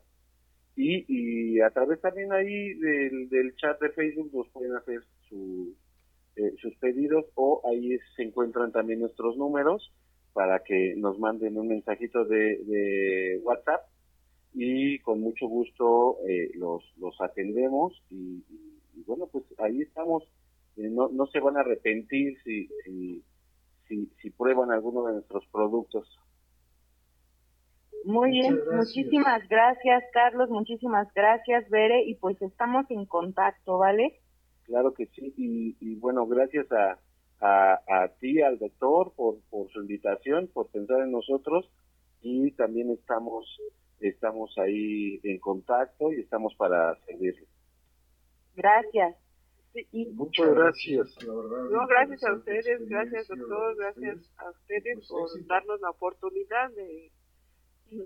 Y, 0.75 1.05
y 1.07 1.59
a 1.61 1.69
través 1.69 2.01
también 2.01 2.31
ahí 2.33 2.73
del, 2.75 3.29
del 3.29 3.55
chat 3.55 3.79
de 3.79 3.89
Facebook 3.89 4.31
nos 4.33 4.49
pueden 4.49 4.75
hacer 4.75 5.01
su, 5.29 5.75
eh, 6.35 6.53
sus 6.59 6.75
pedidos 6.77 7.25
o 7.35 7.61
ahí 7.65 7.95
se 8.15 8.23
encuentran 8.23 8.71
también 8.71 8.99
nuestros 8.99 9.37
números 9.37 9.93
para 10.33 10.63
que 10.63 10.95
nos 10.97 11.19
manden 11.19 11.59
un 11.59 11.67
mensajito 11.67 12.25
de, 12.25 12.57
de 12.65 13.39
WhatsApp 13.43 13.81
y 14.53 14.99
con 14.99 15.19
mucho 15.19 15.47
gusto 15.47 16.17
eh, 16.27 16.51
los, 16.55 16.83
los 16.97 17.19
atendemos 17.21 17.93
y, 18.09 18.43
y, 18.95 19.03
bueno, 19.05 19.27
pues 19.31 19.43
ahí 19.59 19.81
estamos. 19.81 20.23
Eh, 20.77 20.89
no, 20.89 21.09
no 21.09 21.25
se 21.27 21.39
van 21.39 21.57
a 21.57 21.61
arrepentir 21.61 22.37
si, 22.43 22.67
si, 22.83 23.23
si, 23.87 24.05
si 24.21 24.29
prueban 24.29 24.71
alguno 24.71 25.05
de 25.05 25.13
nuestros 25.13 25.45
productos. 25.51 26.07
Muy 28.05 28.31
bien, 28.31 28.59
muchísimas 28.69 29.47
gracias 29.47 30.03
Carlos, 30.11 30.49
muchísimas 30.49 31.07
gracias 31.13 31.69
Bere 31.69 32.03
y 32.03 32.15
pues 32.15 32.41
estamos 32.41 32.85
en 32.91 33.05
contacto, 33.05 33.77
¿vale? 33.77 34.19
Claro 34.65 34.93
que 34.93 35.05
sí, 35.07 35.33
y, 35.37 35.77
y 35.79 35.95
bueno, 35.95 36.27
gracias 36.27 36.69
a, 36.71 36.99
a, 37.39 37.79
a, 37.87 38.07
ti, 38.19 38.41
al 38.41 38.59
doctor, 38.59 39.13
por, 39.15 39.39
por 39.49 39.69
su 39.71 39.81
invitación, 39.81 40.49
por 40.53 40.67
pensar 40.67 41.01
en 41.01 41.11
nosotros 41.11 41.69
y 42.21 42.51
también 42.51 42.89
estamos 42.91 43.45
estamos 44.09 44.55
ahí 44.57 45.19
en 45.23 45.39
contacto 45.39 46.11
y 46.11 46.19
estamos 46.21 46.53
para 46.55 46.95
servirle. 47.05 47.47
Gracias. 48.55 49.15
Y 49.91 50.05
Muchas 50.11 50.53
gracias. 50.53 51.23
La 51.25 51.33
verdad, 51.33 51.63
no, 51.71 51.87
gracias 51.87 52.23
a 52.23 52.33
ustedes, 52.33 52.87
gracias 52.87 53.27
doctor, 53.27 53.75
gracias 53.75 54.31
a 54.37 54.49
ustedes 54.51 55.07
por 55.07 55.47
darnos 55.47 55.81
la 55.81 55.89
oportunidad 55.89 56.69
de 56.71 57.11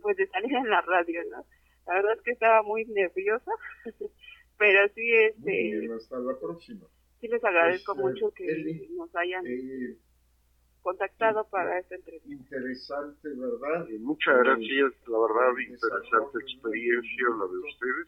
pues 0.01 0.15
de 0.17 0.27
salir 0.27 0.53
en 0.55 0.69
la 0.69 0.81
radio, 0.81 1.21
¿no? 1.29 1.45
La 1.85 1.93
verdad 1.95 2.13
es 2.15 2.21
que 2.21 2.31
estaba 2.31 2.61
muy 2.63 2.85
nerviosa, 2.85 3.51
pero 4.57 4.87
sí 4.95 5.13
este 5.13 5.39
Muy 5.41 5.79
bien, 5.79 5.91
hasta 5.91 6.19
la 6.19 6.37
próxima. 6.39 6.87
sí 7.19 7.27
les 7.27 7.43
agradezco 7.43 7.93
Pues, 7.95 8.05
eh, 8.05 8.09
mucho 8.09 8.33
que 8.33 8.45
Eli, 8.45 8.87
nos 8.95 9.13
hayan 9.15 9.45
Eh, 9.45 9.97
contactado 10.81 11.47
para 11.49 11.79
esta 11.79 11.95
entrevista. 11.95 12.29
interesante, 12.29 13.29
¿verdad? 13.29 13.89
Eh, 13.89 13.99
muchas 13.99 14.37
gracias, 14.39 14.93
la 15.07 15.19
verdad, 15.19 15.57
interesante 15.59 16.37
experiencia 16.39 17.25
la 17.39 17.45
de 17.45 17.57
ustedes 17.57 18.07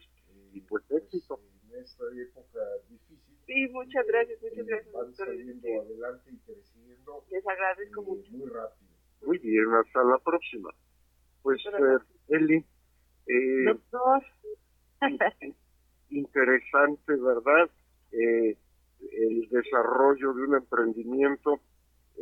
y 0.52 0.60
pues 0.62 0.84
éxito. 0.90 1.40
En 1.70 1.78
esta 1.80 2.04
época 2.16 2.60
difícil. 2.88 3.18
Sí, 3.46 3.68
muchas 3.72 4.06
gracias, 4.06 4.40
muchas 4.42 4.66
gracias 4.66 4.92
Van 4.92 5.14
saliendo 5.14 5.66
Este, 5.66 5.78
adelante 5.78 6.30
y 6.30 6.36
creciendo 6.38 7.24
Les 7.30 7.46
agradezco 7.46 8.00
eh, 8.02 8.04
mucho. 8.06 8.32
muy 8.32 8.48
rápido. 8.48 8.90
Muy 9.26 9.38
bien, 9.38 9.66
hasta 9.74 10.04
la 10.04 10.18
próxima. 10.18 10.70
Pues, 11.42 11.60
eh, 11.66 11.98
Eli, 12.28 12.64
eh, 13.26 13.64
Doctor, 13.66 14.22
interesante, 16.10 17.14
¿verdad? 17.16 17.70
Eh, 18.12 18.56
el 19.12 19.48
desarrollo 19.48 20.34
de 20.34 20.42
un 20.42 20.54
emprendimiento, 20.56 21.60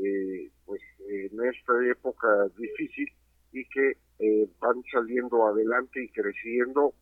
eh, 0.03 0.51
pues 0.65 0.81
en 1.09 1.45
esta 1.45 1.73
época 1.91 2.29
difícil 2.57 3.09
y 3.53 3.65
que 3.69 3.97
eh, 4.19 4.49
van 4.61 4.83
saliendo 4.93 5.47
adelante 5.47 6.05
y 6.05 6.09
creciendo 6.09 6.93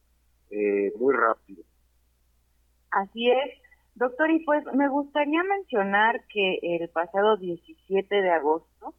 eh, 0.51 0.93
muy 0.99 1.15
rápido. 1.15 1.63
Así 2.91 3.31
es. 3.31 3.61
Doctor, 3.95 4.31
y 4.31 4.45
pues 4.45 4.65
me 4.75 4.89
gustaría 4.89 5.43
mencionar 5.43 6.25
que 6.29 6.59
el 6.63 6.89
pasado 6.91 7.37
17 7.39 8.15
de 8.15 8.31
agosto 8.31 8.95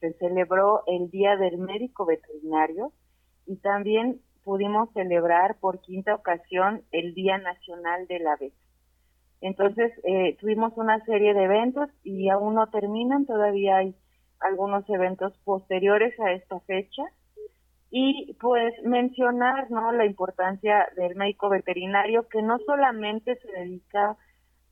se 0.00 0.12
celebró 0.14 0.82
el 0.86 1.10
Día 1.10 1.36
del 1.36 1.58
Médico 1.58 2.04
Veterinario 2.04 2.92
y 3.46 3.56
también 3.56 4.20
pudimos 4.44 4.92
celebrar 4.92 5.58
por 5.58 5.80
quinta 5.80 6.14
ocasión 6.14 6.82
el 6.92 7.14
Día 7.14 7.38
Nacional 7.38 8.06
de 8.06 8.18
la 8.20 8.34
Abeja. 8.34 8.65
Entonces, 9.40 9.92
eh, 10.04 10.36
tuvimos 10.40 10.72
una 10.76 11.04
serie 11.04 11.34
de 11.34 11.44
eventos 11.44 11.90
y 12.02 12.28
aún 12.28 12.54
no 12.54 12.68
terminan, 12.68 13.26
todavía 13.26 13.76
hay 13.78 13.94
algunos 14.40 14.88
eventos 14.88 15.36
posteriores 15.44 16.18
a 16.20 16.32
esta 16.32 16.60
fecha. 16.60 17.02
Y 17.90 18.34
pues 18.40 18.74
mencionar 18.82 19.70
¿no? 19.70 19.92
la 19.92 20.06
importancia 20.06 20.88
del 20.96 21.14
médico 21.14 21.48
veterinario 21.48 22.28
que 22.28 22.42
no 22.42 22.58
solamente 22.66 23.36
se 23.36 23.52
dedica 23.52 24.16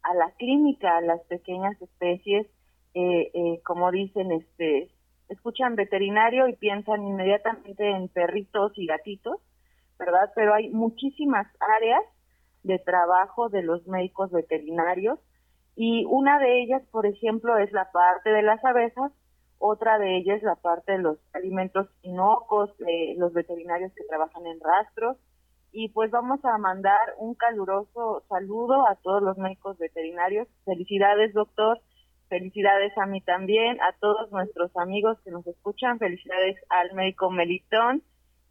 a 0.03 0.15
la 0.15 0.31
clínica, 0.33 0.97
a 0.97 1.01
las 1.01 1.21
pequeñas 1.23 1.81
especies, 1.81 2.47
eh, 2.95 3.31
eh, 3.33 3.61
como 3.65 3.91
dicen, 3.91 4.33
este, 4.33 4.91
escuchan 5.29 5.77
veterinario 5.77 6.49
y 6.49 6.57
piensan 6.57 7.03
inmediatamente 7.05 7.89
en 7.89 8.09
perritos 8.09 8.73
y 8.77 8.87
gatitos, 8.87 9.41
¿verdad? 9.99 10.31
Pero 10.35 10.55
hay 10.55 10.71
muchísimas 10.71 11.47
áreas 11.77 12.03
de 12.65 12.79
trabajo 12.79 13.49
de 13.49 13.62
los 13.62 13.87
médicos 13.87 14.31
veterinarios 14.33 15.21
y 15.77 16.05
una 16.07 16.39
de 16.39 16.62
ellas, 16.62 16.83
por 16.91 17.07
ejemplo, 17.07 17.57
es 17.59 17.73
la 17.73 17.91
parte 17.93 18.31
de 18.31 18.43
las 18.43 18.65
abejas, 18.65 19.12
otra 19.59 19.99
de 19.99 20.17
ellas 20.17 20.43
la 20.43 20.57
parte 20.57 20.93
de 20.93 20.99
los 20.99 21.19
alimentos 21.33 21.89
inocuos, 22.03 22.77
de 22.79 23.15
los 23.17 23.33
veterinarios 23.33 23.93
que 23.95 24.05
trabajan 24.05 24.47
en 24.47 24.61
rastros 24.61 25.17
y 25.77 25.89
pues 25.89 26.12
vamos 26.12 26.39
a 26.45 26.57
mandar 26.57 27.15
un 27.19 27.35
caluroso 27.35 28.23
saludo 28.29 28.87
a 28.87 28.95
todos 28.95 29.21
los 29.21 29.37
médicos 29.39 29.77
veterinarios. 29.77 30.47
Felicidades, 30.65 31.35
doctor. 31.35 31.81
Felicidades 32.29 32.97
a 32.97 33.07
mí 33.07 33.21
también, 33.21 33.81
a 33.81 33.93
todos 33.99 34.31
nuestros 34.31 34.75
amigos 34.77 35.19
que 35.25 35.33
nos 35.33 35.45
escuchan. 35.49 35.99
Felicidades 35.99 36.57
al 36.69 36.95
médico 36.95 37.29
Melitón 37.29 38.05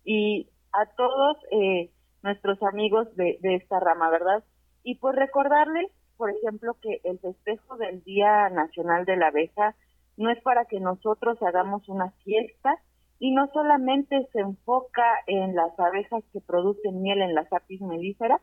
y 0.04 0.50
a 0.74 0.86
todos 0.98 1.38
eh, 1.52 1.92
nuestros 2.24 2.62
amigos 2.64 3.14
de, 3.16 3.38
de 3.42 3.56
esta 3.56 3.80
rama, 3.80 4.10
¿verdad? 4.10 4.44
Y 4.84 4.96
pues 4.96 5.16
recordarles, 5.16 5.92
por 6.18 6.32
ejemplo, 6.32 6.76
que 6.82 7.02
el 7.04 7.20
festejo 7.20 7.78
del 7.78 8.04
Día 8.04 8.50
Nacional 8.50 9.06
de 9.06 9.18
la 9.18 9.28
Abeja 9.28 9.76
no 10.18 10.30
es 10.30 10.42
para 10.42 10.66
que 10.66 10.80
nosotros 10.80 11.42
hagamos 11.42 11.88
una 11.90 12.12
fiesta 12.24 12.78
y 13.20 13.32
no 13.32 13.48
solamente 13.54 14.28
se 14.32 14.40
enfoca 14.40 15.06
en 15.28 15.56
las 15.56 15.78
abejas 15.80 16.24
que 16.34 16.42
producen 16.42 17.02
miel 17.02 17.22
en 17.22 17.36
las 17.36 17.52
apis 17.54 17.82
melífera 17.82 18.42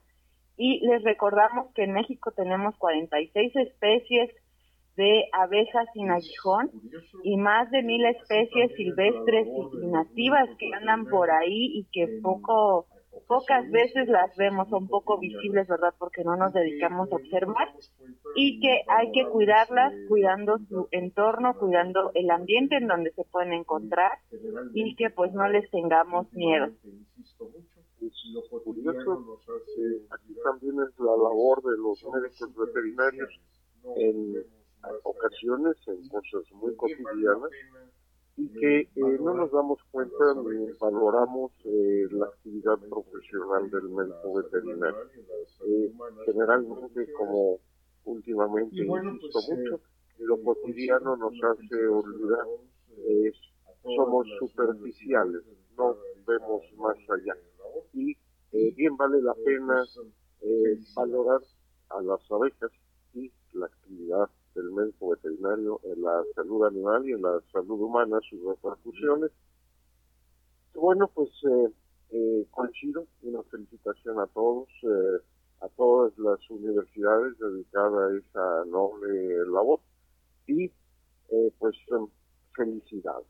y 0.56 0.80
les 0.86 1.02
recordamos 1.02 1.72
que 1.74 1.84
en 1.84 1.92
México 1.92 2.32
tenemos 2.32 2.76
46 2.76 3.56
especies 3.56 4.30
de 4.96 5.24
abejas 5.32 5.86
sin 5.94 6.10
aguijón 6.10 6.70
y 7.24 7.36
más 7.36 7.70
de 7.70 7.82
mil 7.82 8.04
especies 8.04 8.70
silvestres 8.76 9.48
y 9.82 9.86
nativas 9.86 10.48
que 10.58 10.72
andan 10.74 11.06
por 11.06 11.30
ahí 11.30 11.78
y 11.78 11.86
que 11.92 12.20
poco 12.22 12.86
pocas 13.26 13.70
veces 13.70 14.08
las 14.08 14.34
vemos, 14.36 14.68
son 14.68 14.88
poco 14.88 15.18
visibles, 15.18 15.66
¿verdad? 15.68 15.94
Porque 15.98 16.24
no 16.24 16.36
nos 16.36 16.52
dedicamos 16.52 17.10
a 17.12 17.16
observar 17.16 17.68
y 18.34 18.60
que 18.60 18.82
hay 18.88 19.12
que 19.12 19.28
cuidarlas, 19.28 19.92
cuidando 20.08 20.58
su 20.68 20.88
entorno, 20.90 21.54
cuidando 21.58 22.12
el 22.14 22.30
ambiente 22.30 22.76
en 22.76 22.86
donde 22.86 23.12
se 23.12 23.24
pueden 23.24 23.52
encontrar 23.52 24.12
y 24.74 24.94
que 24.96 25.10
pues 25.10 25.32
no 25.32 25.48
les 25.48 25.68
tengamos 25.70 26.32
miedo. 26.32 26.68
Lo 28.32 28.62
curioso, 28.62 29.40
aquí 30.10 30.34
también 30.42 30.76
es 30.80 30.98
la 30.98 31.16
labor 31.16 31.62
de 31.62 31.76
los 31.76 32.02
médicos 32.04 32.54
veterinarios 32.56 33.28
en 33.96 34.44
ocasiones, 35.02 35.76
en 35.86 36.08
cosas 36.08 36.52
muy 36.52 36.74
cotidianas, 36.76 37.50
y 38.40 38.48
que 38.58 38.80
eh, 38.80 39.18
no 39.20 39.34
nos 39.34 39.52
damos 39.52 39.78
cuenta 39.90 40.34
ni 40.34 40.72
valoramos 40.80 41.52
eh, 41.64 42.06
la 42.10 42.24
actividad 42.26 42.78
profesional 42.88 43.70
del 43.70 43.88
médico 43.90 44.34
veterinario. 44.34 45.10
Eh, 45.66 45.92
generalmente, 46.24 47.12
como 47.12 47.58
últimamente 48.04 48.76
insisto 48.76 49.40
mucho, 49.50 49.80
lo 50.20 50.42
cotidiano 50.42 51.16
nos 51.16 51.34
hace 51.42 51.86
olvidar, 51.86 52.46
somos 53.82 54.26
superficiales, 54.38 55.42
no 55.76 55.96
vemos 56.26 56.62
más 56.78 56.96
allá. 57.10 57.36
Y 57.92 58.16
bien 58.74 58.96
vale 58.96 59.20
la 59.20 59.34
pena 59.34 59.84
valorar 60.96 61.40
a 61.90 62.00
las 62.02 62.20
abejas 62.30 62.70
y 63.12 63.30
la 63.52 63.66
actividad 63.66 64.30
del 64.54 64.70
médico 64.70 65.10
veterinario 65.10 65.80
en 65.84 66.02
la 66.02 66.22
salud 66.34 66.64
animal 66.66 67.08
y 67.08 67.12
en 67.12 67.22
la 67.22 67.40
salud 67.52 67.80
humana, 67.80 68.18
sus 68.28 68.40
repercusiones. 68.44 69.30
Bueno, 70.74 71.10
pues 71.14 71.30
eh, 71.44 71.72
eh, 72.12 72.46
coincido, 72.50 73.06
una 73.22 73.42
felicitación 73.44 74.18
a 74.18 74.26
todos, 74.28 74.68
eh, 74.82 75.22
a 75.60 75.68
todas 75.76 76.16
las 76.18 76.38
universidades 76.50 77.38
dedicadas 77.38 78.10
a 78.12 78.18
esa 78.18 78.64
noble 78.70 79.46
labor 79.46 79.80
y 80.46 80.64
eh, 80.64 81.52
pues 81.58 81.76
felicidades. 82.54 83.26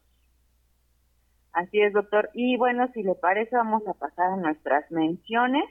Así 1.53 1.81
es, 1.81 1.93
doctor. 1.93 2.31
Y 2.33 2.57
bueno, 2.57 2.89
si 2.95 3.03
le 3.03 3.15
parece, 3.15 3.57
vamos 3.57 3.87
a 3.87 3.95
pasar 3.95 4.33
a 4.33 4.37
nuestras 4.37 4.91
menciones. 4.91 5.65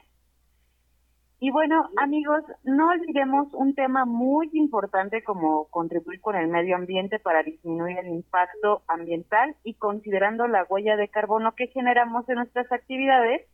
Y 1.42 1.50
bueno, 1.50 1.88
amigos, 1.96 2.44
no 2.64 2.90
olvidemos 2.90 3.48
un 3.54 3.74
tema 3.74 4.04
muy 4.04 4.50
importante 4.52 5.24
como 5.24 5.68
contribuir 5.70 6.20
con 6.20 6.36
el 6.36 6.48
medio 6.48 6.76
ambiente 6.76 7.18
para 7.18 7.42
disminuir 7.42 7.96
el 7.96 8.08
impacto 8.08 8.82
ambiental 8.86 9.56
y 9.64 9.72
considerando 9.72 10.46
la 10.48 10.66
huella 10.68 10.96
de 10.96 11.08
carbono 11.08 11.54
que 11.54 11.68
generamos 11.68 12.28
en 12.28 12.34
nuestras 12.34 12.70
actividades, 12.70 13.48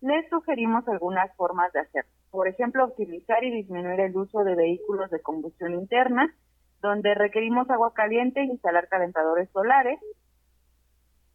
les 0.00 0.28
sugerimos 0.30 0.88
algunas 0.88 1.32
formas 1.36 1.72
de 1.72 1.82
hacerlo. 1.82 2.10
Por 2.32 2.48
ejemplo, 2.48 2.86
optimizar 2.86 3.44
y 3.44 3.52
disminuir 3.52 4.00
el 4.00 4.16
uso 4.16 4.42
de 4.42 4.56
vehículos 4.56 5.08
de 5.12 5.22
combustión 5.22 5.74
interna, 5.74 6.34
donde 6.80 7.14
requerimos 7.14 7.70
agua 7.70 7.94
caliente 7.94 8.42
instalar 8.42 8.88
calentadores 8.88 9.48
solares. 9.52 10.00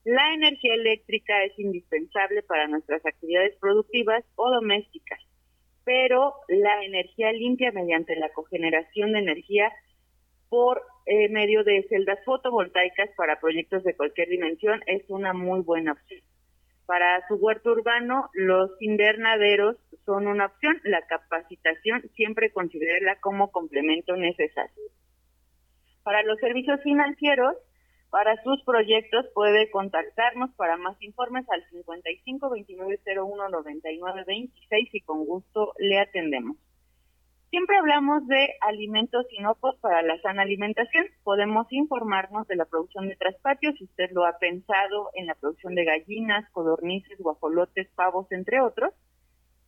La 0.04 0.34
energía 0.34 0.74
eléctrica 0.74 1.46
es 1.46 1.58
indispensable 1.58 2.44
para 2.44 2.68
nuestras 2.68 3.06
actividades 3.06 3.56
productivas 3.62 4.26
o 4.36 4.52
domésticas 4.52 5.27
pero 5.88 6.34
la 6.50 6.84
energía 6.84 7.32
limpia 7.32 7.72
mediante 7.72 8.18
la 8.18 8.28
cogeneración 8.34 9.14
de 9.14 9.20
energía 9.20 9.72
por 10.50 10.82
eh, 11.06 11.30
medio 11.30 11.64
de 11.64 11.82
celdas 11.88 12.20
fotovoltaicas 12.26 13.10
para 13.16 13.40
proyectos 13.40 13.86
de 13.86 13.96
cualquier 13.96 14.28
dimensión 14.28 14.82
es 14.86 15.04
una 15.08 15.32
muy 15.32 15.62
buena 15.62 15.94
opción. 15.94 16.20
Para 16.88 17.26
su 17.30 17.36
huerto 17.36 17.72
urbano, 17.72 18.30
los 18.34 18.70
invernaderos 18.82 19.78
son 20.06 20.28
una 20.28 20.48
opción. 20.48 20.78
La 20.84 21.08
capacitación 21.08 22.02
siempre 22.16 22.52
considérela 22.52 23.22
como 23.22 23.50
complemento 23.50 24.18
necesario. 24.18 24.84
Para 26.04 26.22
los 26.24 26.38
servicios 26.40 26.82
financieros, 26.84 27.56
para 28.10 28.42
sus 28.44 28.64
proyectos 28.64 29.26
puede 29.34 29.70
contactarnos 29.70 30.52
para 30.56 30.78
más 30.78 30.96
informes 31.02 31.46
al 31.50 31.64
55 31.70 32.50
29 32.50 33.00
01 33.06 33.50
99 33.50 34.24
26 34.26 34.90
y 34.94 35.02
con 35.02 35.26
gusto 35.26 35.74
le 35.78 36.00
atendemos. 36.00 36.58
Siempre 37.50 37.78
hablamos 37.78 38.28
de 38.28 38.56
alimentos 38.60 39.26
inocuos 39.32 39.78
para 39.80 40.02
la 40.02 40.20
sana 40.22 40.42
alimentación. 40.42 41.06
Podemos 41.24 41.68
informarnos 41.72 42.46
de 42.48 42.58
la 42.58 42.66
producción 42.66 43.08
de 43.08 43.16
traspatios, 43.16 43.76
si 43.78 43.86
usted 43.86 44.12
lo 44.12 44.26
ha 44.26 44.38
pensado, 44.38 45.12
en 45.14 45.28
la 45.28 45.36
producción 45.36 45.74
de 45.74 45.86
gallinas, 45.86 46.50
codornices, 46.52 47.18
guajolotes, 47.20 47.88
pavos, 47.96 48.30
entre 48.32 48.60
otros. 48.60 48.94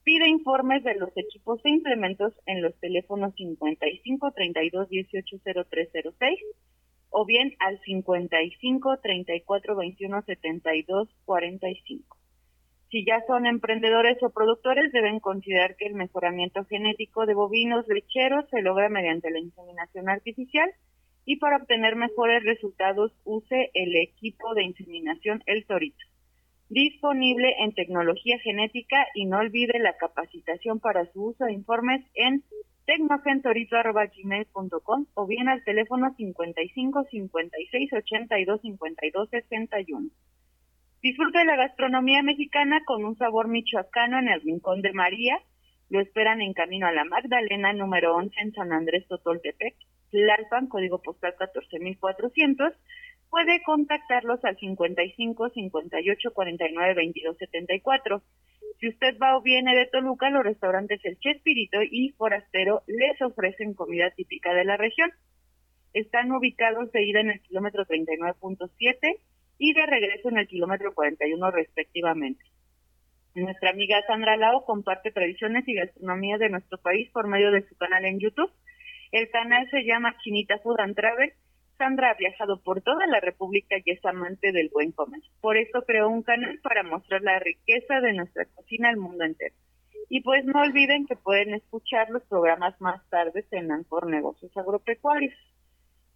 Pide 0.04 0.28
informes 0.28 0.84
de 0.84 0.96
los 0.96 1.10
equipos 1.16 1.62
e 1.64 1.70
implementos 1.70 2.34
en 2.46 2.62
los 2.62 2.78
teléfonos 2.80 3.34
55 3.36 4.32
32 4.32 4.90
18 4.90 5.38
0306 5.70 6.40
o 7.10 7.26
bien 7.26 7.54
al 7.60 7.80
55 7.82 8.98
34 9.02 9.76
21 9.76 10.22
72 10.24 11.10
45. 11.26 12.18
Si 12.92 13.06
ya 13.06 13.24
son 13.28 13.46
emprendedores 13.46 14.18
o 14.24 14.32
productores, 14.32 14.92
deben 14.92 15.20
considerar 15.20 15.76
que 15.76 15.86
el 15.86 15.94
mejoramiento 15.94 16.66
genético 16.66 17.28
de 17.28 17.36
bovinos 17.36 17.88
lecheros 17.88 18.50
se 18.50 18.62
logra 18.64 18.90
mediante 18.90 19.30
la 19.30 19.40
inseminación 19.40 20.10
artificial 20.10 20.72
y 21.24 21.36
para 21.36 21.58
obtener 21.58 21.96
mejores 21.96 22.44
resultados 22.44 23.12
use 23.26 23.70
el 23.76 23.96
equipo 23.96 24.56
de 24.56 24.64
inseminación 24.64 25.44
El 25.46 25.66
Torito. 25.68 26.04
Disponible 26.70 27.54
en 27.60 27.74
tecnología 27.74 28.40
genética 28.40 29.06
y 29.14 29.26
no 29.26 29.38
olvide 29.38 29.78
la 29.78 29.96
capacitación 29.98 30.80
para 30.80 31.06
su 31.12 31.26
uso 31.26 31.46
de 31.46 31.54
informes 31.54 32.04
en 32.16 32.44
tecnogentorito.gmail.com 32.90 35.06
o 35.14 35.28
bien 35.28 35.48
al 35.48 35.64
teléfono 35.64 36.12
55 36.18 37.06
56 37.12 37.94
82 37.94 38.62
52 38.62 39.30
61. 39.30 40.10
Disfrute 41.04 41.38
de 41.38 41.46
la 41.46 41.56
gastronomía 41.56 42.24
mexicana 42.24 42.82
con 42.86 43.06
un 43.06 43.16
sabor 43.16 43.48
michoacano 43.48 44.18
en 44.18 44.30
el 44.30 44.42
Rincón 44.42 44.82
de 44.82 44.92
María. 44.94 45.40
Lo 45.90 46.00
esperan 46.00 46.42
en 46.42 46.54
camino 46.54 46.88
a 46.88 46.92
la 46.92 47.04
Magdalena, 47.04 47.74
número 47.74 48.16
11 48.16 48.34
en 48.42 48.54
San 48.54 48.74
Andrés 48.74 49.08
Totoltepec, 49.08 49.76
Tlalpan, 50.10 50.66
código 50.66 51.00
postal 51.00 51.36
14400. 51.38 52.74
Puede 53.30 53.62
contactarlos 53.62 54.44
al 54.44 54.58
55 54.58 55.50
58 55.52 56.34
49 56.34 56.94
22 56.96 57.38
74. 57.38 58.24
Si 58.80 58.88
usted 58.88 59.18
va 59.22 59.36
o 59.36 59.42
viene 59.42 59.76
de 59.76 59.88
Toluca, 59.88 60.30
los 60.30 60.44
restaurantes 60.44 61.04
El 61.04 61.20
Chespirito 61.20 61.80
y 61.84 62.10
Forastero 62.12 62.84
les 62.88 63.22
ofrecen 63.22 63.74
comida 63.74 64.10
típica 64.12 64.54
de 64.54 64.64
la 64.64 64.78
región. 64.78 65.12
Están 65.94 66.32
ubicados 66.32 66.90
de 66.94 67.04
ida 67.04 67.20
en 67.20 67.32
el 67.32 67.42
kilómetro 67.42 67.86
39.7 67.86 69.18
y 69.58 69.74
de 69.74 69.86
regreso 69.86 70.30
en 70.30 70.38
el 70.38 70.48
kilómetro 70.48 70.94
41 70.94 71.52
respectivamente. 71.52 72.44
Nuestra 73.36 73.72
amiga 73.72 74.02
Sandra 74.08 74.38
Lao 74.38 74.64
comparte 74.64 75.12
tradiciones 75.12 75.68
y 75.68 75.74
gastronomía 75.74 76.38
de 76.38 76.50
nuestro 76.50 76.78
país 76.78 77.10
por 77.12 77.28
medio 77.28 77.52
de 77.52 77.68
su 77.68 77.76
canal 77.76 78.06
en 78.06 78.20
YouTube. 78.20 78.52
El 79.12 79.30
canal 79.30 79.70
se 79.72 79.84
llama 79.84 80.16
Chinita 80.22 80.58
Food 80.60 80.80
and 80.80 80.96
Travel 80.96 81.34
Sandra 81.80 82.12
ha 82.12 82.14
viajado 82.16 82.62
por 82.62 82.82
toda 82.82 83.08
la 83.08 83.22
República 83.22 83.78
y 83.84 83.92
es 83.92 84.06
amante 84.06 84.52
del 84.52 84.70
buen 84.70 84.92
comer. 84.92 85.22
Por 85.40 85.56
eso 85.58 85.82
creó 85.88 86.10
un 86.10 86.24
canal 86.24 86.60
para 86.62 86.84
mostrar 86.84 87.22
la 87.22 87.40
riqueza 87.40 88.02
de 88.02 88.14
nuestra 88.14 88.46
cocina 88.54 88.90
al 88.90 88.98
mundo 88.98 89.24
entero. 89.24 89.56
Y 90.10 90.22
pues 90.22 90.44
no 90.44 90.62
olviden 90.62 91.08
que 91.08 91.16
pueden 91.16 91.54
escuchar 91.54 92.10
los 92.10 92.24
programas 92.24 92.80
más 92.82 93.02
tarde 93.10 93.46
en 93.52 93.72
Ancor 93.72 94.08
Negocios 94.08 94.56
Agropecuarios. 94.58 95.34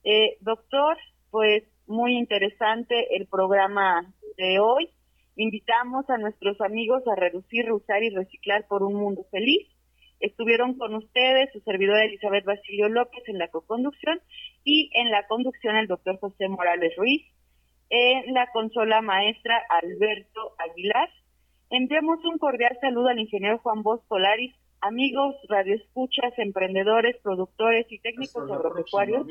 Eh, 0.03 0.37
doctor, 0.41 0.97
pues 1.31 1.63
muy 1.87 2.17
interesante 2.17 3.15
el 3.15 3.25
programa 3.27 4.13
de 4.37 4.59
hoy. 4.59 4.89
Invitamos 5.37 6.09
a 6.09 6.17
nuestros 6.17 6.59
amigos 6.59 7.03
a 7.07 7.15
reducir, 7.15 7.71
usar 7.71 8.03
y 8.03 8.09
reciclar 8.09 8.67
por 8.67 8.83
un 8.83 8.95
mundo 8.95 9.25
feliz. 9.31 9.65
Estuvieron 10.19 10.77
con 10.77 10.93
ustedes 10.95 11.51
su 11.53 11.61
servidora 11.61 12.03
Elizabeth 12.03 12.45
Basilio 12.45 12.89
López 12.89 13.23
en 13.27 13.37
la 13.37 13.47
coconducción 13.47 14.19
y 14.63 14.89
en 14.93 15.11
la 15.11 15.27
conducción 15.27 15.75
el 15.75 15.87
doctor 15.87 16.19
José 16.19 16.47
Morales 16.47 16.95
Ruiz, 16.97 17.23
en 17.89 18.33
la 18.33 18.47
consola 18.51 19.01
maestra 19.01 19.61
Alberto 19.69 20.55
Aguilar. 20.57 21.09
Enviamos 21.69 22.23
un 22.25 22.37
cordial 22.37 22.77
saludo 22.81 23.09
al 23.09 23.19
ingeniero 23.19 23.59
Juan 23.59 23.83
Bosch 23.83 24.03
Solaris, 24.07 24.55
amigos, 24.81 25.35
radioescuchas, 25.47 26.33
emprendedores, 26.37 27.17
productores 27.23 27.85
y 27.89 27.99
técnicos 27.99 28.49
agropecuarios. 28.51 29.25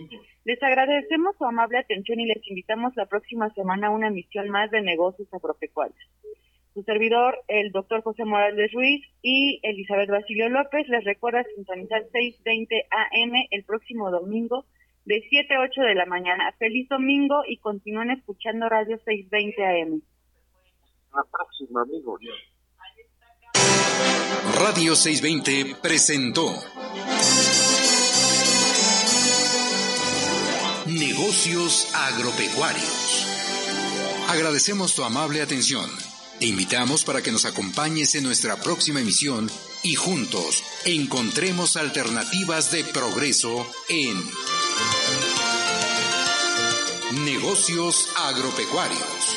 Les 0.45 0.63
agradecemos 0.63 1.37
su 1.37 1.45
amable 1.45 1.79
atención 1.79 2.21
y 2.21 2.27
les 2.27 2.47
invitamos 2.49 2.95
la 2.97 3.07
próxima 3.07 3.53
semana 3.55 3.89
a 3.89 3.91
una 3.91 4.09
emisión 4.09 4.49
más 4.49 4.71
de 4.71 4.83
negocios 4.83 5.29
agropecuarios. 5.33 5.99
Su 6.75 6.83
servidor, 6.85 7.39
el 7.49 7.71
doctor 7.71 8.03
José 8.03 8.25
Morales 8.25 8.73
Ruiz 8.73 9.05
y 9.21 9.61
Elizabeth 9.63 10.09
Basilio 10.09 10.49
López, 10.49 10.89
les 10.89 11.05
recuerda 11.05 11.45
sintonizar 11.55 12.03
6.20 12.13 12.87
AM 12.91 13.33
el 13.51 13.65
próximo 13.65 14.11
domingo 14.11 14.65
de 15.05 15.25
7 15.29 15.55
a 15.55 15.61
8 15.61 15.81
de 15.83 15.95
la 15.95 16.07
mañana. 16.07 16.53
Feliz 16.59 16.89
domingo 16.89 17.43
y 17.49 17.59
continúen 17.59 18.11
escuchando 18.11 18.69
Radio 18.69 18.99
620 19.05 19.65
AM. 19.65 20.03
La 21.15 21.23
próxima, 21.31 21.83
amigos. 21.83 22.21
Radio 24.59 24.97
620 24.97 25.77
presentó 25.83 26.53
Negocios 30.87 31.93
Agropecuarios. 31.95 33.29
Agradecemos 34.29 34.95
tu 34.95 35.05
amable 35.05 35.43
atención. 35.43 35.89
Te 36.39 36.47
invitamos 36.47 37.05
para 37.05 37.23
que 37.23 37.31
nos 37.31 37.45
acompañes 37.45 38.15
en 38.15 38.25
nuestra 38.25 38.57
próxima 38.57 39.01
emisión 39.01 39.49
y 39.83 39.95
juntos 39.95 40.65
encontremos 40.85 41.77
alternativas 41.77 42.73
de 42.73 42.85
progreso 42.85 43.67
en 43.89 44.17
Negocios 47.43 48.09
Agropecuarios. 48.15 49.37